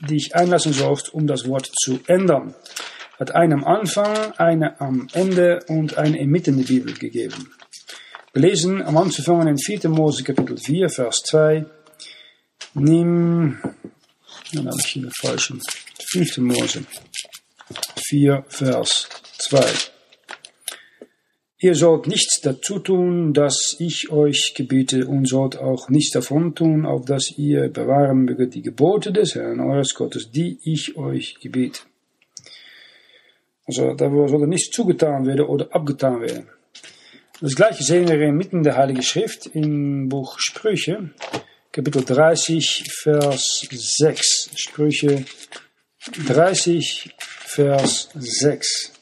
dich 0.00 0.34
einlassen 0.34 0.72
sollst, 0.72 1.12
um 1.12 1.26
das 1.26 1.46
Wort 1.46 1.70
zu 1.82 2.00
ändern. 2.06 2.54
Hat 3.18 3.34
eine 3.34 3.54
am 3.54 3.64
Anfang, 3.64 4.16
eine 4.38 4.80
am 4.80 5.06
Ende 5.12 5.60
und 5.68 5.98
eine 5.98 6.18
inmitten 6.18 6.56
der 6.56 6.64
Bibel 6.64 6.94
gegeben. 6.94 7.50
Wir 8.32 8.42
lesen 8.42 8.82
am 8.82 8.96
Anfang 8.96 9.46
in 9.46 9.58
4. 9.58 9.90
Mose 9.90 10.24
Kapitel 10.24 10.56
4, 10.56 10.88
Vers 10.88 11.22
2. 11.26 11.66
Nimm, 12.74 13.58
dann 14.52 14.66
habe 14.66 14.76
ich 14.78 14.86
hier 14.86 15.02
den 15.02 15.10
falschen, 15.10 15.60
5. 16.12 16.38
Mose 16.38 16.84
4, 18.06 18.44
Vers 18.48 19.08
2. 19.38 19.60
Ihr 21.62 21.74
sollt 21.74 22.06
nichts 22.06 22.40
dazu 22.40 22.78
tun, 22.78 23.34
dass 23.34 23.76
ich 23.78 24.10
euch 24.10 24.54
gebiete, 24.56 25.06
und 25.06 25.28
sollt 25.28 25.58
auch 25.58 25.88
nichts 25.88 26.12
davon 26.12 26.54
tun, 26.54 26.86
auf 26.86 27.04
dass 27.04 27.36
ihr 27.36 27.68
bewahren 27.68 28.24
möget 28.24 28.54
die 28.54 28.62
Gebote 28.62 29.12
des 29.12 29.34
Herrn 29.34 29.60
eures 29.60 29.94
Gottes, 29.94 30.30
die 30.30 30.58
ich 30.62 30.96
euch 30.96 31.38
gebiete. 31.40 31.80
Also 33.66 33.94
da 33.94 34.08
soll 34.08 34.46
nichts 34.46 34.74
zugetan 34.74 35.26
werden 35.26 35.46
oder 35.46 35.74
abgetan 35.74 36.20
werden. 36.22 36.48
Das 37.40 37.54
gleiche 37.54 37.82
sehen 37.82 38.08
wir 38.08 38.20
inmitten 38.20 38.62
der 38.62 38.76
Heiligen 38.76 39.02
Schrift 39.02 39.46
im 39.46 40.08
Buch 40.08 40.38
Sprüche, 40.38 41.10
Kapitel 41.72 42.04
30, 42.04 42.84
Vers 42.90 43.64
6. 43.70 44.50
Sprüche 44.56 45.24
30, 46.26 47.14
Vers 47.16 48.08
6. 48.12 48.92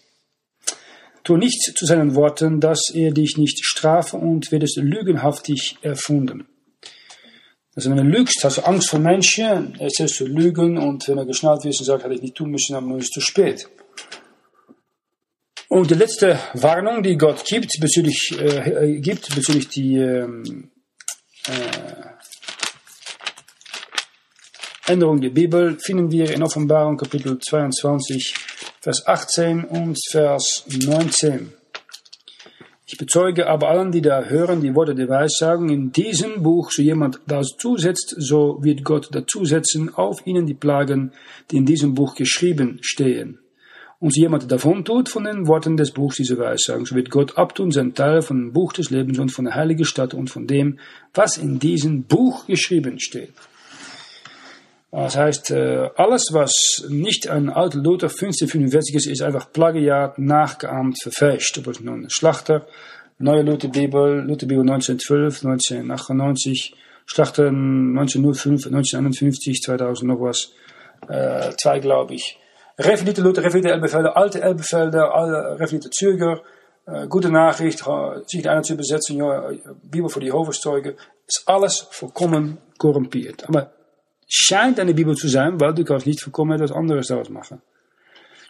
Tu 1.25 1.39
nichts 1.39 1.73
zu 1.73 1.87
seinen 1.87 2.15
Worten, 2.15 2.61
dass 2.61 2.91
er 2.93 3.13
dich 3.13 3.39
nicht 3.39 3.65
strafe 3.65 4.19
und 4.19 4.53
werdest 4.53 4.77
lügenhaftig 4.77 5.79
erfunden. 5.81 6.47
Also 7.75 7.89
wenn 7.89 7.97
du 7.97 8.03
lügst, 8.03 8.45
hast 8.45 8.59
du 8.59 8.67
Angst 8.67 8.91
vor 8.91 9.01
Menschen, 9.01 9.75
erzählst 9.81 10.21
du 10.21 10.27
Lügen 10.27 10.77
und 10.77 11.09
wenn 11.09 11.17
er 11.17 11.25
geschnallt 11.25 11.65
wird 11.65 11.79
und 11.79 11.87
sagt, 11.87 12.05
hätte 12.05 12.15
ich 12.15 12.23
nicht 12.23 12.35
tun 12.35 12.51
müssen, 12.51 12.75
dann 12.75 12.91
ist 12.99 13.05
es 13.05 13.11
zu 13.13 13.21
spät. 13.23 13.67
Und 15.69 15.91
die 15.91 15.95
letzte 15.95 16.39
Warnung, 16.53 17.03
die 17.03 17.17
Gott 17.17 17.47
gibt 17.47 17.73
bezüglich, 17.81 18.39
äh, 18.39 18.97
äh 18.97 19.01
gibt 19.01 19.35
bezüglich 19.35 19.69
die 19.69 19.97
ähm, 19.97 20.71
äh, 21.47 22.08
Änderung 24.89 25.21
der 25.21 25.29
Bibel, 25.29 25.77
finden 25.79 26.11
wir 26.11 26.33
in 26.33 26.43
Offenbarung 26.43 26.97
Kapitel 26.97 27.39
22, 27.39 28.35
Vers 28.81 29.07
18 29.07 29.65
und 29.65 29.99
Vers 30.11 30.65
19. 30.67 31.53
Ich 32.87 32.97
bezeuge 32.97 33.49
aber 33.49 33.69
allen, 33.69 33.93
die 33.93 34.01
da 34.01 34.23
hören, 34.23 34.63
die 34.63 34.75
Worte 34.75 34.95
der 34.95 35.11
Weissagung, 35.11 35.69
in 35.69 35.93
diesem 35.93 36.43
Buch, 36.43 36.71
so 36.71 36.81
jemand 36.81 37.21
das 37.27 37.49
zusetzt, 37.59 38.15
so 38.17 38.61
wird 38.63 38.83
Gott 38.83 39.15
dazusetzen 39.15 39.95
auf 39.95 40.27
ihnen 40.27 40.47
die 40.47 40.55
Plagen, 40.55 41.13
die 41.51 41.59
in 41.59 41.67
diesem 41.67 41.93
Buch 41.93 42.15
geschrieben 42.15 42.79
stehen. 42.81 43.41
Und 43.99 44.15
so 44.15 44.23
jemand 44.23 44.51
davon 44.51 44.87
tut 44.87 45.11
von 45.11 45.25
den 45.25 45.47
Worten 45.49 45.77
des 45.77 45.91
Buchs 45.91 46.17
dieser 46.17 46.39
Weissagung, 46.39 46.87
so 46.87 46.95
wird 46.95 47.11
Gott 47.11 47.37
abtun 47.37 47.73
sein 47.73 47.93
Teil 47.93 48.23
von 48.23 48.39
dem 48.39 48.53
Buch 48.55 48.73
des 48.73 48.89
Lebens 48.89 49.19
und 49.19 49.33
von 49.33 49.45
der 49.45 49.55
heiligen 49.55 49.85
Stadt 49.85 50.15
und 50.15 50.31
von 50.31 50.47
dem, 50.47 50.79
was 51.13 51.37
in 51.37 51.59
diesem 51.59 52.05
Buch 52.05 52.47
geschrieben 52.47 52.99
steht. 52.99 53.35
Das 54.91 55.17
heißt, 55.17 55.51
äh, 55.51 55.91
alles, 55.97 56.29
was 56.33 56.87
nicht 56.89 57.29
ein 57.29 57.51
alter 57.51 57.79
Luther 57.79 58.09
1545 58.09 58.95
ist, 58.95 59.07
ist 59.07 59.23
einfach 59.23 59.53
Plagiat, 59.53 60.19
nachgeahmt, 60.19 60.99
verfälscht. 61.03 61.59
Ob 61.59 61.67
es 61.67 61.81
nun 61.81 62.09
Schlachter, 62.09 62.67
Neue 63.21 63.43
Lutherbibel, 63.43 64.21
Lutherbibel 64.21 64.63
1912, 64.63 65.45
1998, 65.45 66.77
Schlachter 67.05 67.49
1905, 67.49 68.67
1951, 68.67 69.61
2000 69.61 70.09
noch 70.09 70.21
was, 70.21 70.53
äh, 71.09 71.51
zwei 71.61 71.81
glaube 71.81 72.15
ich. 72.15 72.39
Referierte 72.79 73.23
Luther, 73.23 73.43
referierte 73.43 73.73
Elbefelder, 73.73 74.17
alte 74.17 74.41
Elbefelder, 74.41 75.13
alle 75.13 75.59
referierte 75.59 75.91
Zürger, 75.91 76.43
äh, 76.87 77.09
gute 77.09 77.29
Nachricht, 77.29 77.85
sich 78.27 78.49
einer 78.49 78.63
zu 78.63 78.75
übersetzen, 78.75 79.17
ja, 79.17 79.51
Bibel 79.83 80.09
für 80.09 80.21
die 80.21 80.31
Hoferzeuge, 80.31 80.95
ist 81.27 81.43
alles 81.47 81.89
vollkommen 81.91 82.59
korrumpiert. 82.79 83.49
Aber 83.49 83.73
scheint 84.29 84.79
eine 84.79 84.95
Bibel 84.95 85.17
zu 85.17 85.29
sein, 85.29 85.59
weil 85.61 85.75
du 85.75 85.85
kannst 85.85 86.07
nicht 86.07 86.23
vollkommen 86.23 86.53
etwas 86.53 86.73
anderes 86.73 87.09
daraus 87.09 87.31
machen. 87.31 87.63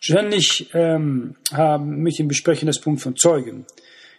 Schlussendlich 0.00 0.70
ähm, 0.74 1.36
haben, 1.52 2.02
möchte 2.02 2.22
ich 2.22 2.28
besprechen 2.28 2.66
das 2.66 2.80
Punkt 2.80 3.00
von 3.00 3.16
Zeugen. 3.16 3.64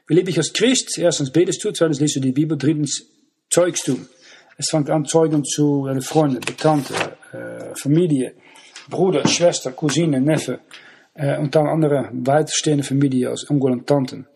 Wie 0.08 0.16
lebe 0.16 0.30
ich 0.30 0.38
als 0.38 0.52
Christ? 0.54 0.98
Erstens 0.98 1.32
betest 1.32 1.64
du, 1.64 1.72
zweitens 1.72 2.00
liest 2.00 2.16
du 2.16 2.20
die 2.20 2.32
Bibel, 2.32 2.58
drittens 2.58 3.06
zeugst 3.50 3.88
du. 3.88 4.00
Es 4.58 4.70
fängt 4.70 4.90
an, 4.90 5.06
Zeugen 5.06 5.46
zu 5.46 5.86
deinen 5.86 6.02
Freunden, 6.02 6.42
Bekannte, 6.42 6.94
äh, 7.32 7.76
Familie, 7.76 8.34
Bruder, 8.90 9.26
Schwester, 9.28 9.72
Cousine, 9.72 10.20
Neffe 10.20 10.60
äh, 11.14 11.38
und 11.38 11.56
dann 11.56 11.68
andere 11.68 12.10
weiterstehende 12.12 12.84
Familie 12.84 13.30
als 13.30 13.50
Onkel 13.50 13.72
und 13.72 13.88
Tanten. 13.88 14.28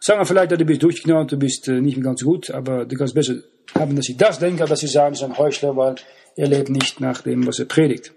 Sagen 0.00 0.20
wir 0.20 0.26
vielleicht, 0.26 0.52
du 0.52 0.64
bist 0.64 0.82
durchgeknallt, 0.82 1.30
du 1.32 1.36
bist 1.36 1.68
äh, 1.68 1.80
nicht 1.80 1.96
mehr 1.96 2.04
ganz 2.04 2.22
gut, 2.22 2.50
aber 2.50 2.86
du 2.86 2.96
kannst 2.96 3.14
besser 3.14 3.34
haben, 3.74 3.94
dass 3.94 4.06
sie 4.06 4.16
das 4.16 4.38
denken, 4.38 4.66
dass 4.66 4.80
sie 4.80 4.86
sagen, 4.86 5.14
ist 5.14 5.22
ein 5.22 5.36
Heuchler, 5.36 5.76
weil 5.76 5.96
er 6.38 6.46
lebt 6.46 6.70
nicht 6.70 7.00
nach 7.00 7.22
dem, 7.22 7.46
was 7.48 7.58
er 7.58 7.64
predigt. 7.64 8.12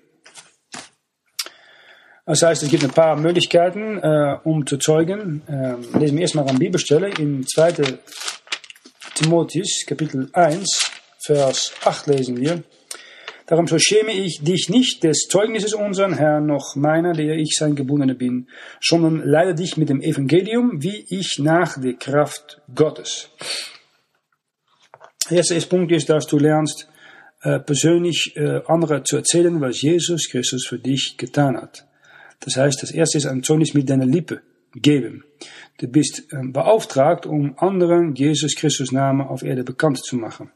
Das 2.24 2.44
heißt, 2.44 2.62
es 2.62 2.70
gibt 2.70 2.84
ein 2.84 2.92
paar 2.92 3.16
Möglichkeiten, 3.16 3.98
äh, 3.98 4.38
um 4.44 4.68
zu 4.68 4.78
zeugen. 4.78 5.42
Ähm, 5.50 6.00
lesen 6.00 6.18
wir 6.18 6.22
erstmal 6.22 6.48
eine 6.48 6.60
Bibelstelle 6.60 7.10
in 7.10 7.46
2. 7.48 7.98
Timotheus, 9.16 9.86
Kapitel 9.88 10.30
1, 10.34 10.92
Vers 11.26 11.74
8 11.84 12.08
lesen 12.08 12.40
wir. 12.40 12.64
Darum 13.48 13.66
so 13.68 13.80
schäme 13.80 14.14
ich 14.14 14.44
dich 14.44 14.70
nicht 14.70 15.04
des 15.04 15.28
Zeugnisses 15.28 15.74
unseren 15.74 16.14
Herrn, 16.14 16.46
noch 16.46 16.76
meiner, 16.76 17.14
der 17.14 17.38
ich 17.38 17.56
sein 17.58 17.76
Gebundener 17.76 18.14
bin, 18.14 18.48
sondern 18.80 19.24
leide 19.26 19.56
dich 19.56 19.78
mit 19.78 19.90
dem 19.90 20.00
Evangelium, 20.00 20.84
wie 20.84 21.06
ich 21.10 21.40
nach 21.40 21.82
der 21.82 21.94
Kraft 21.94 22.62
Gottes. 22.74 23.30
Der 25.30 25.38
erste 25.38 25.60
Punkt 25.62 25.92
ist, 25.92 26.10
dass 26.10 26.28
du 26.28 26.38
lernst, 26.38 26.88
persönlich 27.60 28.36
äh, 28.38 28.62
andere 28.68 29.04
zu 29.04 29.18
erzählen, 29.18 29.60
was 29.62 29.82
Jesus 29.82 30.30
Christus 30.30 30.66
für 30.66 30.80
dich 30.80 31.18
getan 31.18 31.58
hat. 31.58 31.86
Das 32.40 32.58
heißt, 32.58 32.82
das 32.82 32.92
erste 32.92 33.18
ist 33.18 33.26
ein 33.26 33.44
Zeugnis 33.44 33.74
mit 33.74 33.90
deiner 33.90 34.06
Lippe 34.06 34.42
geben. 34.76 35.24
Du 35.78 35.88
bist 35.88 36.24
äh, 36.32 36.38
beauftragt, 36.44 37.26
um 37.26 37.58
anderen 37.58 38.16
Jesus 38.16 38.56
Christus 38.56 38.92
Namen 38.92 39.22
auf 39.22 39.44
Erde 39.44 39.64
bekannt 39.64 40.04
zu 40.04 40.16
machen. 40.16 40.52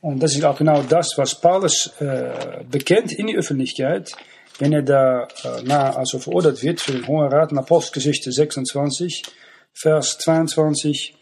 Und 0.00 0.22
das 0.22 0.34
ist 0.34 0.44
auch 0.44 0.58
genau 0.58 0.82
das, 0.82 1.12
was 1.16 1.40
Paulus 1.40 1.92
äh, 2.00 2.64
bekennt 2.70 3.12
in 3.12 3.26
die 3.26 3.36
Öffentlichkeit, 3.36 4.12
wenn 4.58 4.72
er 4.72 4.82
da 4.82 5.24
äh, 5.24 5.62
na, 5.64 5.90
also 5.96 6.18
verordert 6.18 6.62
wird 6.62 6.80
für 6.80 6.92
den 6.92 7.06
Hohen 7.06 7.28
Rat 7.28 7.52
in 7.52 7.58
Apostelgeschichte 7.58 8.32
26, 8.32 9.22
Vers 9.72 10.18
22. 10.18 11.14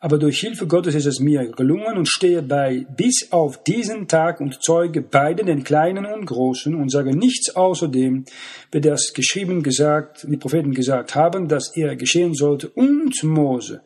Aber 0.00 0.18
durch 0.18 0.38
Hilfe 0.38 0.68
Gottes 0.68 0.94
ist 0.94 1.06
es 1.06 1.18
mir 1.18 1.50
gelungen 1.50 1.96
und 1.96 2.08
stehe 2.08 2.40
bei 2.40 2.86
bis 2.96 3.32
auf 3.32 3.64
diesen 3.64 4.06
Tag 4.06 4.40
und 4.40 4.62
zeuge 4.62 5.02
beiden, 5.02 5.46
den 5.46 5.64
Kleinen 5.64 6.06
und 6.06 6.24
Großen, 6.24 6.72
und 6.76 6.90
sage 6.90 7.16
nichts 7.16 7.56
außer 7.56 7.88
dem, 7.88 8.24
wie 8.70 8.80
das 8.80 9.12
geschrieben 9.12 9.64
gesagt, 9.64 10.24
die 10.28 10.36
Propheten 10.36 10.72
gesagt 10.72 11.16
haben, 11.16 11.48
dass 11.48 11.76
er 11.76 11.96
geschehen 11.96 12.34
sollte, 12.34 12.68
und 12.68 13.24
Mose, 13.24 13.82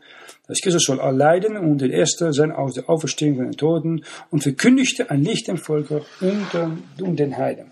dass 0.47 0.61
Christus 0.61 0.85
soll 0.85 1.01
erleiden 1.01 1.57
und 1.57 1.81
der 1.81 1.91
Erste 1.91 2.35
sein 2.35 2.53
aus 2.53 2.75
der 2.75 2.91
Auferstehung 2.91 3.37
von 3.37 3.45
den 3.47 3.57
Toten 3.57 4.05
und 4.31 4.43
verkündigte 4.43 5.11
ein 5.11 5.25
Licht 5.25 5.49
dem 5.49 5.57
Volke 5.57 6.05
und, 6.21 7.19
den 7.19 7.39
Heiden. 7.39 7.69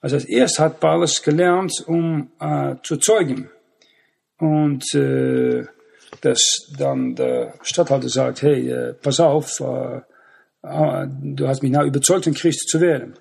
Also 0.00 0.14
als 0.14 0.24
erstes 0.24 0.60
hat 0.60 0.78
Paulus 0.78 1.20
gelernt, 1.20 1.72
um 1.86 2.30
äh, 2.38 2.76
zu 2.84 2.96
zeugen. 2.96 3.50
Und 4.38 4.94
äh, 4.94 5.64
dass 6.22 6.72
dann 6.78 7.14
der 7.14 7.54
Stadthalter 7.62 8.08
sagt, 8.08 8.42
hey, 8.42 8.68
äh, 8.68 8.94
pass 8.94 9.20
auf, 9.20 9.60
äh, 9.60 9.96
äh, 10.62 11.06
du 11.22 11.48
hast 11.48 11.62
mich 11.62 11.72
now 11.72 11.84
überzeugt, 11.84 12.26
ein 12.26 12.34
Christ 12.34 12.68
zu 12.68 12.80
werden. 12.80 13.14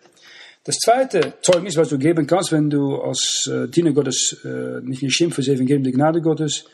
Das 0.64 0.78
zweite 0.78 1.34
Zeugnis, 1.42 1.78
was 1.78 1.90
du 1.90 1.98
geben 1.98 2.28
kannst, 2.28 2.52
wenn 2.52 2.70
du 2.70 3.02
als 3.02 3.50
äh, 3.52 3.68
Diener 3.68 3.94
Gottes 3.94 4.46
nicht 4.84 5.02
in 5.02 5.10
Schimpf 5.10 5.40
Evangelium 5.40 5.84
der 5.84 5.94
Gnade 5.94 6.22
Gottes 6.22 6.66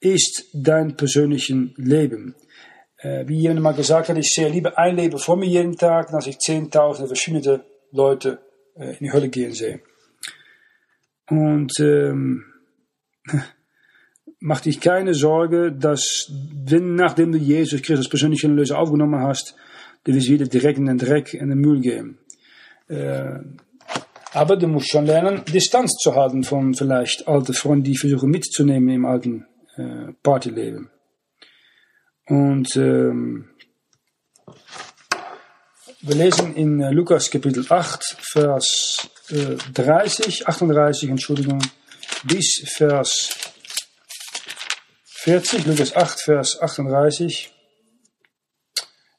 ist 0.00 0.50
dein 0.52 0.96
persönliches 0.96 1.56
Leben. 1.76 2.34
Wie 3.02 3.40
jemand 3.40 3.60
mal 3.60 3.72
gesagt 3.72 4.08
hat, 4.08 4.18
ich 4.18 4.32
sehe 4.32 4.48
lieber 4.48 4.76
ein 4.78 4.96
Leben 4.96 5.18
vor 5.18 5.36
mir 5.36 5.46
jeden 5.46 5.76
Tag, 5.76 6.12
als 6.12 6.26
ich 6.26 6.38
zehntausende 6.38 7.06
verschiedene 7.06 7.64
Leute 7.92 8.40
in 8.74 8.98
die 9.00 9.12
Hölle 9.12 9.28
gehen 9.28 9.52
sehe. 9.52 9.80
Und 11.28 11.72
ähm, 11.80 12.44
mach 14.40 14.60
dich 14.60 14.80
keine 14.80 15.14
Sorge, 15.14 15.72
dass 15.72 16.32
wenn 16.64 16.94
nachdem 16.94 17.32
du 17.32 17.38
Jesus 17.38 17.82
Christus 17.82 18.08
persönlich 18.08 18.44
in 18.44 18.56
Löse 18.56 18.76
aufgenommen 18.76 19.20
hast, 19.20 19.54
du 20.04 20.14
wirst 20.14 20.28
wieder 20.28 20.46
direkt 20.46 20.78
in 20.78 20.86
den 20.86 20.98
Dreck, 20.98 21.34
in 21.34 21.48
den 21.48 21.58
Müll 21.58 21.80
gehen. 21.80 22.18
Äh, 22.88 23.40
aber 24.32 24.56
du 24.56 24.66
musst 24.68 24.90
schon 24.90 25.06
lernen, 25.06 25.42
Distanz 25.46 25.92
zu 25.98 26.14
halten 26.14 26.44
von 26.44 26.74
vielleicht 26.74 27.26
alten 27.26 27.54
Freunden, 27.54 27.84
die 27.84 27.96
versuchen 27.96 28.30
mitzunehmen 28.30 28.88
im 28.90 29.06
alten 29.06 29.46
äh, 29.76 30.12
Partyleben. 30.22 30.90
Und 32.28 32.76
ähm, 32.76 33.48
wir 36.02 36.14
lesen 36.14 36.54
in 36.54 36.80
äh, 36.80 36.90
Lukas 36.90 37.30
Kapitel 37.30 37.64
8, 37.68 38.16
Vers 38.32 39.08
äh, 39.30 39.56
30, 39.72 40.46
38, 40.46 41.08
Entschuldigung, 41.08 41.60
bis 42.24 42.62
Vers 42.66 43.45
40, 45.26 45.66
Lukas 45.66 45.96
8, 45.96 46.20
Vers 46.20 46.62
38. 46.62 47.52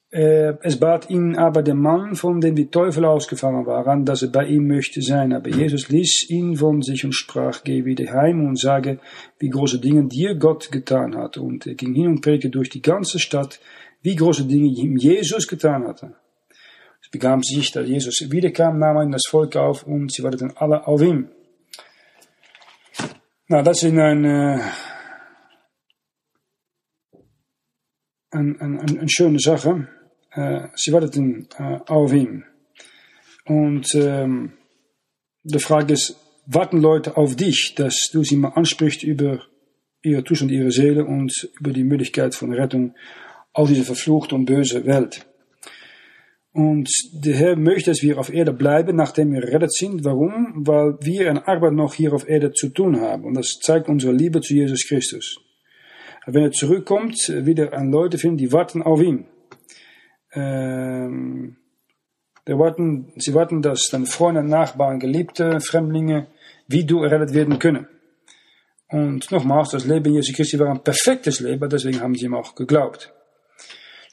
Äh, 0.10 0.54
es 0.62 0.80
bat 0.80 1.10
ihn 1.10 1.36
aber 1.36 1.62
der 1.62 1.76
Mann, 1.76 2.16
von 2.16 2.40
dem 2.40 2.56
die 2.56 2.70
Teufel 2.70 3.04
ausgefangen 3.04 3.66
waren, 3.66 4.06
dass 4.06 4.22
er 4.22 4.30
bei 4.30 4.46
ihm 4.46 4.68
möchte 4.70 5.02
sein. 5.02 5.34
Aber 5.34 5.50
Jesus 5.50 5.90
ließ 5.90 6.30
ihn 6.30 6.56
von 6.56 6.82
sich 6.82 7.04
und 7.04 7.12
sprach, 7.12 7.62
geh 7.66 7.84
wieder 7.84 8.10
heim 8.14 8.48
und 8.48 8.58
sage, 8.58 9.00
wie 9.40 9.50
große 9.50 9.80
Dinge 9.80 10.06
dir 10.06 10.36
Gott 10.36 10.72
getan 10.72 11.18
hat. 11.18 11.36
Und 11.36 11.68
er 11.68 11.76
ging 11.76 11.94
hin 11.94 12.08
und 12.08 12.22
predigte 12.22 12.52
durch 12.52 12.70
die 12.70 12.82
ganze 12.82 13.20
Stadt, 13.20 13.60
wie 14.02 14.16
große 14.16 14.46
Dinge 14.46 14.70
ihm 14.70 14.96
Jesus 14.96 15.46
getan 15.46 15.86
hatte. 15.86 16.16
Es 17.02 17.10
begab 17.10 17.44
sich, 17.44 17.70
dass 17.74 17.86
Jesus 17.86 18.32
wiederkam, 18.32 18.80
nahm 18.80 18.96
er 18.96 19.10
das 19.10 19.28
Volk 19.28 19.58
auf 19.58 19.86
und 19.86 20.14
sie 20.14 20.24
warteten 20.24 20.54
alle 20.56 20.88
auf 20.88 21.02
ihm. 21.02 21.28
Na, 23.50 23.62
das 23.62 23.84
ist 23.84 23.92
eine, 23.92 24.62
eine, 28.32 28.60
eine, 28.60 28.82
eine 28.82 29.10
schöne 29.10 29.40
Sache. 29.40 29.88
Äh, 30.32 30.68
sie 30.76 30.92
warteten 30.92 31.48
äh, 31.58 31.80
auf 31.88 32.14
ihn. 32.14 32.44
Und 33.46 33.94
ähm, 33.96 34.54
die 35.44 35.60
Frage 35.60 35.94
ist, 35.94 36.18
warten 36.46 36.80
Leute 36.82 37.18
auf 37.18 37.36
dich, 37.36 37.74
dass 37.76 38.10
du 38.12 38.24
sie 38.24 38.38
mal 38.38 38.50
ansprichst 38.50 39.04
über 39.04 39.42
ihre 40.02 40.24
Zustand, 40.24 40.52
ihre 40.52 40.72
Seele 40.72 41.06
und 41.06 41.50
über 41.60 41.72
die 41.72 41.84
Möglichkeit 41.84 42.36
von 42.36 42.54
Rettung 42.54 42.96
aus 43.54 43.70
dieser 43.70 43.84
verfluchten 43.84 44.38
und 44.38 44.46
böse 44.46 44.86
Welt. 44.86 45.26
Und 46.52 46.90
der 47.14 47.36
Herr 47.36 47.56
möchte, 47.56 47.92
dass 47.92 48.02
wir 48.02 48.18
auf 48.18 48.34
Erde 48.34 48.52
bleiben, 48.52 48.96
nachdem 48.96 49.32
wir 49.32 49.42
gerettet 49.42 49.74
sind. 49.74 50.04
Warum? 50.04 50.66
Weil 50.66 50.98
wir 51.02 51.30
eine 51.30 51.48
Arbeit 51.48 51.74
noch 51.74 51.94
hier 51.94 52.14
auf 52.14 52.28
Erde 52.28 52.52
zu 52.52 52.70
tun 52.70 53.00
haben. 53.00 53.26
Und 53.26 53.36
das 53.36 53.60
zeigt 53.62 53.90
unsere 53.90 54.14
Liebe 54.14 54.42
zu 54.42 54.56
Jesus 54.56 54.88
Christus. 54.88 55.40
Wenn 56.30 56.44
er 56.44 56.52
zurückkommt, 56.52 57.30
wieder 57.30 57.74
an 57.74 57.90
Leute 57.90 58.18
finden, 58.18 58.38
die 58.38 58.52
warten 58.52 58.84
auf 58.84 59.02
ihn. 59.02 59.28
Ähm, 60.34 61.56
warten, 62.46 63.14
sie 63.16 63.34
warten, 63.34 63.62
dass 63.62 63.88
deine 63.90 64.06
Freunde, 64.06 64.44
Nachbarn, 64.44 65.00
Geliebte, 65.00 65.62
Fremdlinge 65.62 66.28
wie 66.68 66.86
du 66.86 67.02
errettet 67.02 67.34
werden 67.34 67.58
können. 67.60 67.88
Und 68.90 69.32
nochmals, 69.32 69.70
das 69.70 69.86
Leben 69.86 70.14
Jesu 70.14 70.34
Christi 70.34 70.60
war 70.60 70.70
ein 70.70 70.84
perfektes 70.84 71.40
Leben, 71.40 71.70
deswegen 71.70 72.02
haben 72.02 72.16
sie 72.16 72.26
ihm 72.26 72.36
auch 72.36 72.56
geglaubt. 72.56 73.14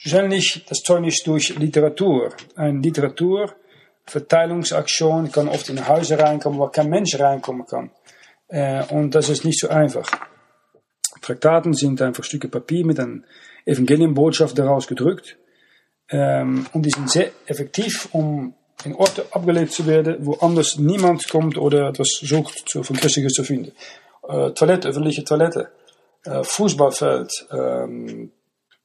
Wahrscheinlich 0.04 0.64
das 0.68 0.82
Zeugnis 0.82 1.20
durch 1.24 1.58
Literatur. 1.58 2.32
Eine 2.54 2.78
Literaturverteilungsaktion 2.80 5.32
kann 5.32 5.48
oft 5.48 5.68
in 5.68 5.88
Häuser 5.88 6.20
reinkommen, 6.20 6.60
wo 6.60 6.68
kein 6.68 6.90
Mensch 6.90 7.18
reinkommen 7.18 7.66
kann. 7.66 7.90
Äh, 8.48 8.84
und 8.86 9.16
das 9.16 9.30
ist 9.30 9.44
nicht 9.44 9.58
so 9.58 9.68
einfach. 9.68 10.08
Traktaten 11.24 11.72
sind 11.72 12.02
einfach 12.02 12.24
Stücke 12.24 12.48
Papier 12.48 12.84
mit 12.84 13.00
einer 13.00 13.22
Evangeliumbotschaft 13.64 14.58
daraus 14.58 14.86
gedrückt. 14.86 15.36
Ähm, 16.10 16.66
und 16.72 16.84
die 16.84 16.90
sind 16.90 17.10
sehr 17.10 17.30
effektiv, 17.46 18.08
um 18.12 18.54
in 18.84 18.94
Orte 18.94 19.24
abgelegt 19.30 19.72
zu 19.72 19.86
werden, 19.86 20.16
wo 20.20 20.34
anders 20.34 20.78
niemand 20.78 21.28
kommt 21.30 21.56
oder 21.56 21.88
etwas 21.88 22.08
sucht 22.20 22.68
zu, 22.68 22.82
von 22.82 22.96
Christus 22.96 23.32
zu 23.32 23.44
finden. 23.44 23.72
Äh, 24.28 24.50
Toilette, 24.50 24.88
öffentliche 24.88 25.24
Toilette, 25.24 25.70
äh, 26.24 26.42
Fußballfeld, 26.44 27.30
ähm, 27.50 28.30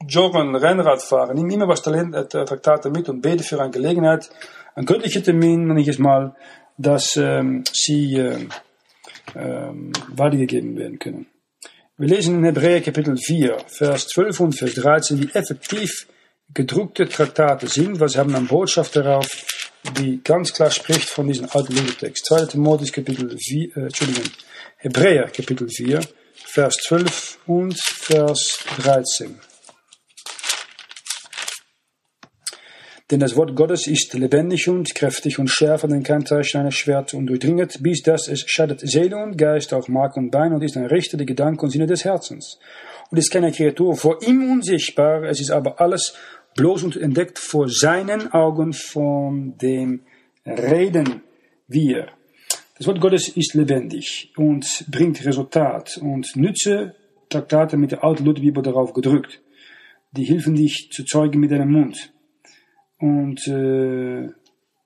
Joggen, 0.08 0.56
Rennradfahren, 0.56 1.36
nimm 1.36 1.50
immer 1.50 1.68
was 1.68 1.82
Talent, 1.82 2.16
äh, 2.16 2.26
Traktate 2.26 2.90
mit 2.90 3.10
und 3.10 3.22
bete 3.22 3.44
für 3.44 3.60
eine 3.60 3.72
Gelegenheit, 3.72 4.30
ein 4.76 4.86
göttlicher 4.86 5.22
Termin, 5.22 5.68
nenne 5.68 5.82
ich 5.82 5.90
es 5.90 6.00
mal, 6.00 6.36
dass 6.78 7.18
ähm, 7.18 7.66
sie 7.74 8.16
äh, 8.16 8.48
ähm, 9.36 9.92
weitergegeben 10.08 10.78
werden 10.78 11.00
können. 11.00 11.28
Wir 12.02 12.08
lesen 12.08 12.36
in 12.36 12.46
Hebräer 12.46 12.80
Kapitel 12.80 13.18
4, 13.18 13.58
Vers 13.68 14.08
12 14.08 14.40
und 14.40 14.54
Vers 14.54 14.76
13, 14.76 15.22
wie 15.22 15.32
effektiv 15.34 16.08
gedruckte 16.54 17.10
Traktate 17.10 17.68
sind, 17.68 18.00
was 18.00 18.16
haben 18.16 18.34
eine 18.34 18.46
Botschaft 18.46 18.96
darauf, 18.96 19.28
die 19.98 20.24
ganz 20.24 20.54
klar 20.54 20.72
spricht 20.72 21.10
von 21.10 21.28
diesem 21.28 21.50
alten 21.50 21.76
Bibeltext. 21.76 22.26
2. 22.28 22.46
Timotheus 22.46 22.94
Kapitel 22.94 23.38
4, 23.38 23.76
äh, 23.76 23.80
Entschuldigung, 23.82 24.32
Hebräer 24.78 25.26
Kapitel 25.26 25.68
4, 25.68 26.00
Vers 26.46 26.78
12 26.88 27.40
und 27.48 27.78
Vers 27.78 28.60
13. 28.82 29.38
Denn 33.12 33.20
das 33.20 33.36
Wort 33.36 33.56
Gottes 33.56 33.88
ist 33.88 34.14
lebendig 34.14 34.70
und 34.70 34.94
kräftig 34.94 35.40
und 35.40 35.48
schärfer 35.48 35.88
denn 35.88 36.04
kein 36.04 36.28
Zeichen 36.28 36.72
Schwert 36.72 37.16
und 37.16 37.26
durchdringet, 37.26 37.82
bis 37.82 38.04
dass 38.04 38.28
es 38.28 38.42
scheidet 38.46 38.82
Seele 38.82 39.18
und 39.18 39.36
Geist, 39.36 39.74
auch 39.74 39.88
Mark 39.88 40.16
und 40.16 40.30
Bein 40.30 40.54
und 40.54 40.64
ist 40.64 40.78
ein 40.78 40.86
Richter 40.86 41.18
der 41.18 41.26
Gedanken 41.26 41.66
und 41.66 41.72
Sinne 41.72 41.88
des 41.88 42.06
Herzens. 42.06 42.60
Und 43.10 43.18
ist 43.18 43.32
keine 43.32 43.52
Kreatur 43.52 43.96
vor 43.96 44.22
ihm 44.22 44.52
unsichtbar, 44.52 45.24
es 45.24 45.42
ist 45.42 45.50
aber 45.50 45.82
alles 45.82 46.14
bloß 46.56 46.84
und 46.84 46.98
entdeckt 46.98 47.40
vor 47.40 47.68
seinen 47.68 48.32
Augen, 48.32 48.74
von 48.74 49.58
dem 49.58 50.02
reden 50.46 51.24
wir. 51.68 52.10
Das 52.78 52.86
Wort 52.86 53.02
Gottes 53.02 53.28
ist 53.30 53.56
lebendig 53.56 54.32
und 54.38 54.86
bringt 54.90 55.26
Resultat 55.26 55.98
und 55.98 56.36
nütze 56.36 56.96
Traktate 57.30 57.76
mit 57.76 57.92
der 57.92 58.04
alten 58.04 58.24
Lutherbibel 58.26 58.62
darauf 58.62 58.94
gedrückt. 58.94 59.42
Die 60.12 60.26
helfen 60.26 60.54
dich 60.54 60.90
zu 60.92 61.04
zeugen 61.06 61.40
mit 61.40 61.52
deinem 61.52 61.72
Mund. 61.72 62.12
Und 63.00 63.48
äh, 63.48 64.30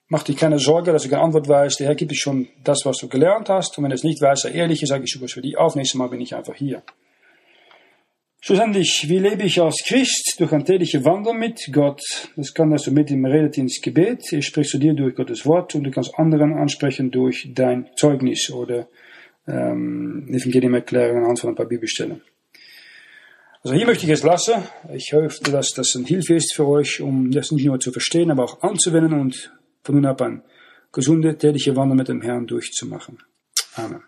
mach 0.07 0.23
dir 0.23 0.35
keine 0.35 0.59
Sorge, 0.59 0.91
dass 0.91 1.03
du 1.03 1.09
keine 1.09 1.23
Antwort 1.23 1.47
weißt. 1.47 1.79
Der 1.79 1.87
Herr 1.87 1.95
gibt 1.95 2.11
dir 2.11 2.15
schon 2.15 2.47
das, 2.63 2.85
was 2.85 2.97
du 2.97 3.07
gelernt 3.07 3.49
hast. 3.49 3.77
Und 3.77 3.83
wenn 3.83 3.91
es 3.91 4.03
nicht 4.03 4.21
weißt, 4.21 4.43
sei 4.43 4.51
ehrlich, 4.51 4.81
sage 4.85 5.03
ich 5.03 5.15
es 5.15 5.33
für 5.33 5.41
dich 5.41 5.57
auf. 5.57 5.75
Nächstes 5.75 5.97
Mal 5.97 6.09
bin 6.09 6.21
ich 6.21 6.35
einfach 6.35 6.55
hier. 6.55 6.83
Schlussendlich, 8.45 9.05
wie 9.07 9.19
lebe 9.19 9.43
ich 9.43 9.61
als 9.61 9.83
Christ? 9.85 10.35
Durch 10.37 10.51
ein 10.51 10.65
tägliche 10.65 11.05
Wandel 11.05 11.33
mit 11.33 11.69
Gott. 11.71 12.01
Das 12.35 12.53
kann 12.53 12.71
dass 12.71 12.83
du 12.83 12.91
mit 12.91 13.09
ihm 13.09 13.25
redet 13.25 13.57
ins 13.57 13.79
Gebet. 13.81 14.33
Er 14.33 14.41
spricht 14.41 14.69
zu 14.69 14.79
dir 14.79 14.93
durch 14.93 15.15
Gottes 15.15 15.45
Wort 15.45 15.75
und 15.75 15.85
du 15.85 15.91
kannst 15.91 16.19
anderen 16.19 16.53
ansprechen 16.53 17.09
durch 17.09 17.49
dein 17.55 17.87
Zeugnis 17.95 18.51
oder 18.51 18.89
ähm, 19.47 20.27
Evangelium 20.29 20.73
erklären 20.73 21.17
anhand 21.23 21.39
von 21.39 21.51
ein 21.51 21.55
paar 21.55 21.67
Bibelstellen. 21.67 22.21
Also 23.63 23.77
hier 23.77 23.85
möchte 23.85 24.05
ich 24.05 24.11
es 24.11 24.23
lassen. 24.23 24.55
Ich 24.93 25.13
hoffe, 25.13 25.41
dass 25.49 25.71
das 25.71 25.95
eine 25.95 26.05
Hilfe 26.05 26.35
ist 26.35 26.53
für 26.53 26.67
euch, 26.67 26.99
um 26.99 27.31
das 27.31 27.51
nicht 27.51 27.65
nur 27.65 27.79
zu 27.79 27.93
verstehen, 27.93 28.29
aber 28.29 28.43
auch 28.43 28.61
anzuwenden 28.61 29.13
und 29.13 29.53
von 29.83 29.95
nun 29.95 30.05
ab 30.05 30.21
ein 30.21 30.43
gesunde, 30.91 31.37
tägliche 31.37 31.75
Wandel 31.77 31.95
mit 31.95 32.09
dem 32.09 32.21
Herrn 32.21 32.45
durchzumachen. 32.45 33.19
Amen. 33.75 34.03